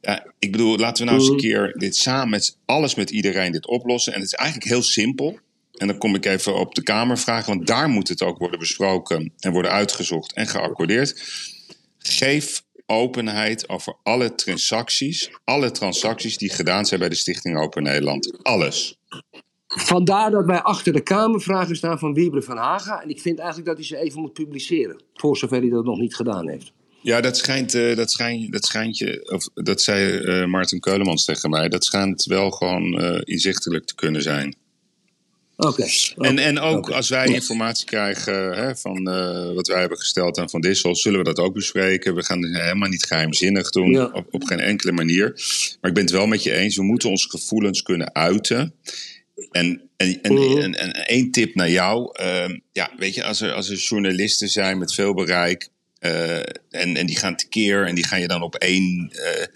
Ja, 0.00 0.26
ik 0.38 0.52
bedoel, 0.52 0.76
laten 0.76 1.04
we 1.04 1.10
nou 1.10 1.22
eens 1.22 1.30
een 1.30 1.50
keer 1.50 1.74
dit 1.78 1.96
samen 1.96 2.30
met 2.30 2.56
alles 2.64 2.94
met 2.94 3.10
iedereen 3.10 3.52
dit 3.52 3.66
oplossen. 3.66 4.12
En 4.12 4.20
het 4.20 4.32
is 4.32 4.38
eigenlijk 4.38 4.70
heel 4.70 4.82
simpel. 4.82 5.38
En 5.76 5.86
dan 5.86 5.98
kom 5.98 6.14
ik 6.14 6.24
even 6.24 6.54
op 6.54 6.74
de 6.74 6.82
Kamer 6.82 7.18
vragen, 7.18 7.54
want 7.54 7.66
daar 7.66 7.88
moet 7.88 8.08
het 8.08 8.22
ook 8.22 8.38
worden 8.38 8.58
besproken 8.58 9.32
en 9.38 9.52
worden 9.52 9.70
uitgezocht 9.70 10.32
en 10.32 10.46
geaccordeerd. 10.46 11.22
Geef 11.98 12.66
openheid 12.88 13.68
over 13.68 13.96
alle 14.02 14.34
transacties, 14.34 15.30
alle 15.44 15.70
transacties 15.70 16.38
die 16.38 16.50
gedaan 16.50 16.86
zijn 16.86 17.00
bij 17.00 17.08
de 17.08 17.14
Stichting 17.14 17.58
Open 17.58 17.82
Nederland. 17.82 18.42
Alles. 18.42 18.98
Vandaar 19.66 20.30
dat 20.30 20.44
wij 20.44 20.62
achter 20.62 20.92
de 20.92 21.00
Kamervragen 21.00 21.76
staan 21.76 21.98
van 21.98 22.14
Wiebre 22.14 22.42
van 22.42 22.56
Haga. 22.56 23.02
En 23.02 23.08
ik 23.08 23.20
vind 23.20 23.38
eigenlijk 23.38 23.68
dat 23.68 23.76
hij 23.76 23.86
ze 23.86 23.96
even 23.96 24.20
moet 24.20 24.32
publiceren. 24.32 25.02
Voor 25.14 25.36
zover 25.36 25.60
hij 25.60 25.70
dat 25.70 25.84
nog 25.84 25.98
niet 25.98 26.14
gedaan 26.14 26.48
heeft. 26.48 26.72
Ja, 27.02 27.20
dat 27.20 27.36
schijnt, 27.36 27.74
eh, 27.74 27.96
dat 27.96 28.10
schijnt, 28.10 28.52
dat 28.52 28.64
schijnt 28.64 28.98
je, 28.98 29.30
of 29.32 29.64
dat 29.64 29.82
zei 29.82 30.18
eh 30.18 30.46
Maarten 30.46 30.80
Keulemans 30.80 31.24
tegen 31.24 31.50
mij, 31.50 31.68
dat 31.68 31.84
schijnt 31.84 32.24
wel 32.24 32.50
gewoon 32.50 33.00
eh, 33.00 33.20
inzichtelijk 33.24 33.84
te 33.84 33.94
kunnen 33.94 34.22
zijn. 34.22 34.56
Oké. 35.60 35.86
En, 36.16 36.38
en 36.38 36.58
ook 36.58 36.90
als 36.90 37.08
wij 37.08 37.26
informatie 37.26 37.86
krijgen 37.86 38.34
hè, 38.56 38.76
van 38.76 39.08
eh, 39.10 39.52
wat 39.54 39.66
wij 39.66 39.80
hebben 39.80 39.98
gesteld 39.98 40.38
aan 40.38 40.50
Van 40.50 40.60
Dissel, 40.60 40.96
zullen 40.96 41.18
we 41.18 41.24
dat 41.24 41.38
ook 41.38 41.54
bespreken. 41.54 42.14
We 42.14 42.24
gaan 42.24 42.42
het 42.42 42.56
helemaal 42.62 42.88
niet 42.88 43.04
geheimzinnig 43.04 43.70
doen, 43.70 43.90
Ja. 43.90 44.04
op, 44.12 44.26
op 44.30 44.44
geen 44.44 44.60
enkele 44.60 44.92
manier. 44.92 45.28
Maar 45.80 45.90
ik 45.90 45.94
ben 45.94 46.02
het 46.04 46.12
wel 46.12 46.26
met 46.26 46.42
je 46.42 46.52
eens, 46.54 46.76
we 46.76 46.82
moeten 46.82 47.08
onze 47.10 47.28
gevoelens 47.28 47.82
kunnen 47.82 48.14
uiten. 48.14 48.74
En, 49.50 49.80
en, 49.96 50.18
en, 50.22 50.32
Mhm. 50.32 50.58
en, 50.58 50.74
en 50.78 50.92
één 50.92 51.30
tip 51.30 51.54
naar 51.54 51.70
jou. 51.70 52.10
ehm, 52.12 52.58
ja, 52.72 52.90
weet 52.98 53.14
je, 53.14 53.24
als 53.24 53.40
er, 53.40 53.52
als 53.52 53.68
er 53.70 53.76
journalisten 53.76 54.48
zijn 54.48 54.78
met 54.78 54.94
veel 54.94 55.14
bereik. 55.14 55.68
eh, 55.98 56.36
en, 56.70 56.96
en 56.96 57.06
die 57.06 57.16
gaan 57.18 57.36
tekeer 57.36 57.86
en 57.86 57.94
die 57.94 58.04
gaan 58.06 58.20
je 58.20 58.28
dan 58.28 58.42
op 58.42 58.54
één. 58.54 59.10
eh, 59.12 59.46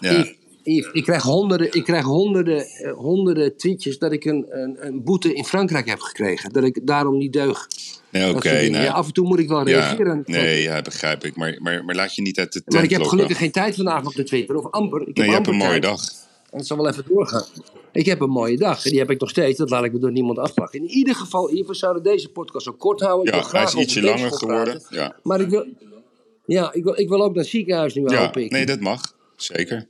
ja, 0.00 0.18
Yves, 0.18 0.34
ik 0.74 1.02
krijg 1.04 1.22
honderden, 1.22 1.72
ik 1.72 1.84
krijg 1.84 2.04
honderden, 2.04 2.66
eh, 2.66 2.92
honderden 2.92 3.56
tweetjes 3.56 3.98
dat 3.98 4.12
ik 4.12 4.24
een, 4.24 4.46
een, 4.48 4.76
een 4.86 5.04
boete 5.04 5.34
in 5.34 5.44
Frankrijk 5.44 5.88
heb 5.88 6.00
gekregen. 6.00 6.52
Dat 6.52 6.64
ik 6.64 6.80
daarom 6.82 7.16
niet 7.16 7.32
deug. 7.32 7.66
nee, 8.10 8.34
oké. 8.34 8.68
nou, 8.68 8.84
ja, 8.84 8.92
af 8.92 9.06
en 9.06 9.12
toe 9.12 9.26
moet 9.26 9.38
ik 9.38 9.48
wel 9.48 9.58
ja, 9.58 9.64
reageren. 9.64 10.22
nee, 10.26 10.62
ja, 10.62 10.82
begrijp 10.82 11.24
ik. 11.24 11.36
Maar, 11.36 11.56
maar, 11.62 11.84
maar 11.84 11.94
laat 11.94 12.14
je 12.14 12.22
niet 12.22 12.38
uit 12.38 12.52
de 12.52 12.60
tent 12.60 12.74
maar 12.74 12.84
ik 12.84 12.90
heb 12.90 12.98
lokken. 13.00 13.18
gelukkig 13.18 13.38
geen 13.42 13.52
tijd 13.52 13.74
vandaag 13.74 14.06
op 14.06 14.14
de 14.14 14.24
Twitter. 14.24 14.56
Of 14.56 14.70
amper. 14.70 15.00
Ik 15.00 15.06
heb 15.06 15.16
Nee, 15.16 15.26
je 15.26 15.32
hebt 15.32 15.46
een 15.46 15.54
mooie 15.56 15.70
tijd. 15.70 15.82
dag. 15.82 16.00
En 16.50 16.58
het 16.58 16.66
zal 16.66 16.76
wel 16.76 16.88
even 16.88 17.04
doorgaan. 17.08 17.44
Ik 17.92 18.06
heb 18.06 18.20
een 18.20 18.30
mooie 18.30 18.56
dag. 18.56 18.84
En 18.84 18.90
die 18.90 18.98
heb 18.98 19.10
ik 19.10 19.20
nog 19.20 19.30
steeds. 19.30 19.58
Dat 19.58 19.70
laat 19.70 19.84
ik 19.84 19.92
me 19.92 19.98
door 19.98 20.12
niemand 20.12 20.38
afpakken. 20.38 20.80
In 20.80 20.88
ieder 20.88 21.14
geval, 21.14 21.46
we 21.66 21.74
zouden 21.74 22.02
deze 22.02 22.28
podcast 22.28 22.64
zo 22.64 22.72
kort 22.72 23.00
houden. 23.00 23.34
Ik 23.34 23.40
Ja, 23.40 23.50
hij 23.50 23.62
is 23.62 23.74
ietsje 23.74 24.02
langer 24.02 24.32
geworden. 24.32 24.82
Ja, 24.88 25.16
Maar 25.22 25.40
ik 25.40 25.48
wil, 25.48 25.66
ja, 26.46 26.72
ik 26.72 26.84
wil, 26.84 26.98
ik 26.98 27.08
wil 27.08 27.22
ook 27.22 27.34
naar 27.34 27.42
het 27.42 27.52
ziekenhuis 27.52 27.94
nu, 27.94 28.02
ja 28.08 28.18
hoop 28.24 28.36
ik. 28.36 28.50
nee, 28.50 28.66
dat 28.66 28.80
mag. 28.80 29.14
Zeker. 29.36 29.88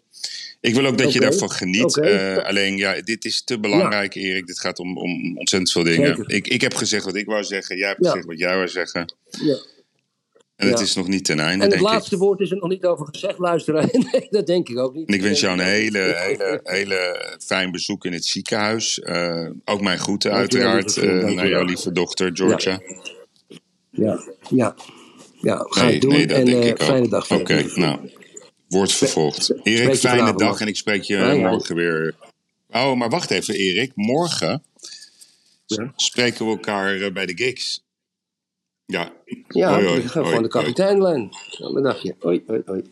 Ik 0.67 0.75
wil 0.75 0.87
ook 0.87 0.99
dat 0.99 1.13
je 1.13 1.21
daarvan 1.21 1.51
geniet. 1.51 1.99
Eh, 1.99 2.37
alleen, 2.37 2.77
ja, 2.77 3.01
dit 3.05 3.25
is 3.25 3.45
te 3.45 3.61
belangrijk, 3.61 4.15
Erik. 4.15 4.47
Dit 4.47 4.61
gaat 4.61 4.79
om, 4.79 4.99
om 4.99 5.39
ontzettend 5.39 5.73
veel 5.73 5.83
dingen. 5.85 6.17
Zeker. 6.17 6.31
Ik, 6.35 6.49
ik 6.49 6.61
heb 6.61 6.75
gezegd 6.75 7.05
wat 7.05 7.17
ik 7.17 7.27
wou 7.27 7.45
zeggen. 7.45 7.77
Jij 7.77 7.89
hebt 7.89 8.05
Ja. 8.05 8.09
gezegd 8.09 8.27
wat 8.27 8.39
jij 8.39 8.55
wou 8.55 8.69
zeggen. 8.69 9.15
Ja. 9.41 9.57
En 10.57 10.69
het 10.69 10.79
Ja. 10.79 10.85
is 10.85 10.95
nog 10.95 11.09
niet 11.09 11.25
ten 11.25 11.39
einde, 11.41 11.65
En 11.65 11.71
het 11.71 11.71
denk 11.71 11.93
laatste 11.93 12.15
ik. 12.15 12.21
woord 12.21 12.41
is 12.41 12.51
er 12.51 12.57
nog 12.57 12.69
niet 12.69 12.85
over 12.85 13.07
gezegd, 13.07 13.39
luisteraar. 13.39 13.89
Nee, 14.13 14.27
dat 14.31 14.47
denk 14.47 14.69
ik 14.69 14.79
ook 14.79 14.95
niet. 14.95 15.09
En 15.09 15.15
ik 15.15 15.23
wens 15.23 15.41
jou 15.41 15.59
een 15.59 15.65
hele, 15.65 15.99
hele, 16.27 16.61
hele 16.63 17.37
fijn 17.45 17.71
bezoek 17.71 18.05
in 18.05 18.13
het 18.13 18.25
ziekenhuis. 18.25 19.01
Eh, 19.01 19.49
ook 19.65 19.81
mijn 19.81 19.99
groeten, 19.99 20.33
uiteraard, 20.33 20.97
eh, 20.97 21.25
naar 21.25 21.49
jouw 21.49 21.65
lieve 21.65 21.93
dochter, 21.93 22.31
Georgia. 22.35 22.81
Ja, 23.91 24.21
ja. 24.51 24.75
Ja, 25.41 25.65
ga 25.69 25.85
Nee, 25.85 26.01
doen. 26.01 26.11
nee, 26.11 26.27
en 26.27 26.45
denk 26.45 26.65
ik 26.65 26.71
ook. 26.73 26.83
fijne 26.83 27.09
dag 27.09 27.31
Oké, 27.31 27.65
nou, 27.75 27.99
wordt 28.69 28.93
vervolgd. 28.93 29.53
Erik, 29.63 29.95
fijne 29.95 30.35
dag 30.37 30.61
en 30.61 30.67
ik 30.67 30.77
spreek 30.77 31.03
je 31.03 31.17
Ja, 31.17 31.31
ja. 31.31 31.49
morgen 31.51 31.75
weer. 31.75 32.15
Oh, 32.71 32.95
maar 32.95 33.09
wacht 33.11 33.31
even, 33.31 33.55
Erik. 33.55 33.93
Morgen 33.95 34.63
Ja. 35.67 35.93
spreken 35.97 36.45
we 36.45 36.51
elkaar 36.51 37.01
eh, 37.01 37.13
bij 37.13 37.27
de 37.27 37.37
gigs. 37.37 37.85
Ja. 38.87 39.13
Ja, 39.49 39.73
Hoi, 39.73 39.87
hoi, 39.87 40.09
gewoon 40.09 40.43
de 40.43 40.49
kapiteinlijn. 40.49 41.29
Ja, 41.51 41.73
bedankt 41.73 42.03
je. 42.03 42.15
Hoi, 42.21 42.43
hoi, 42.47 42.63
hoi. 42.67 42.83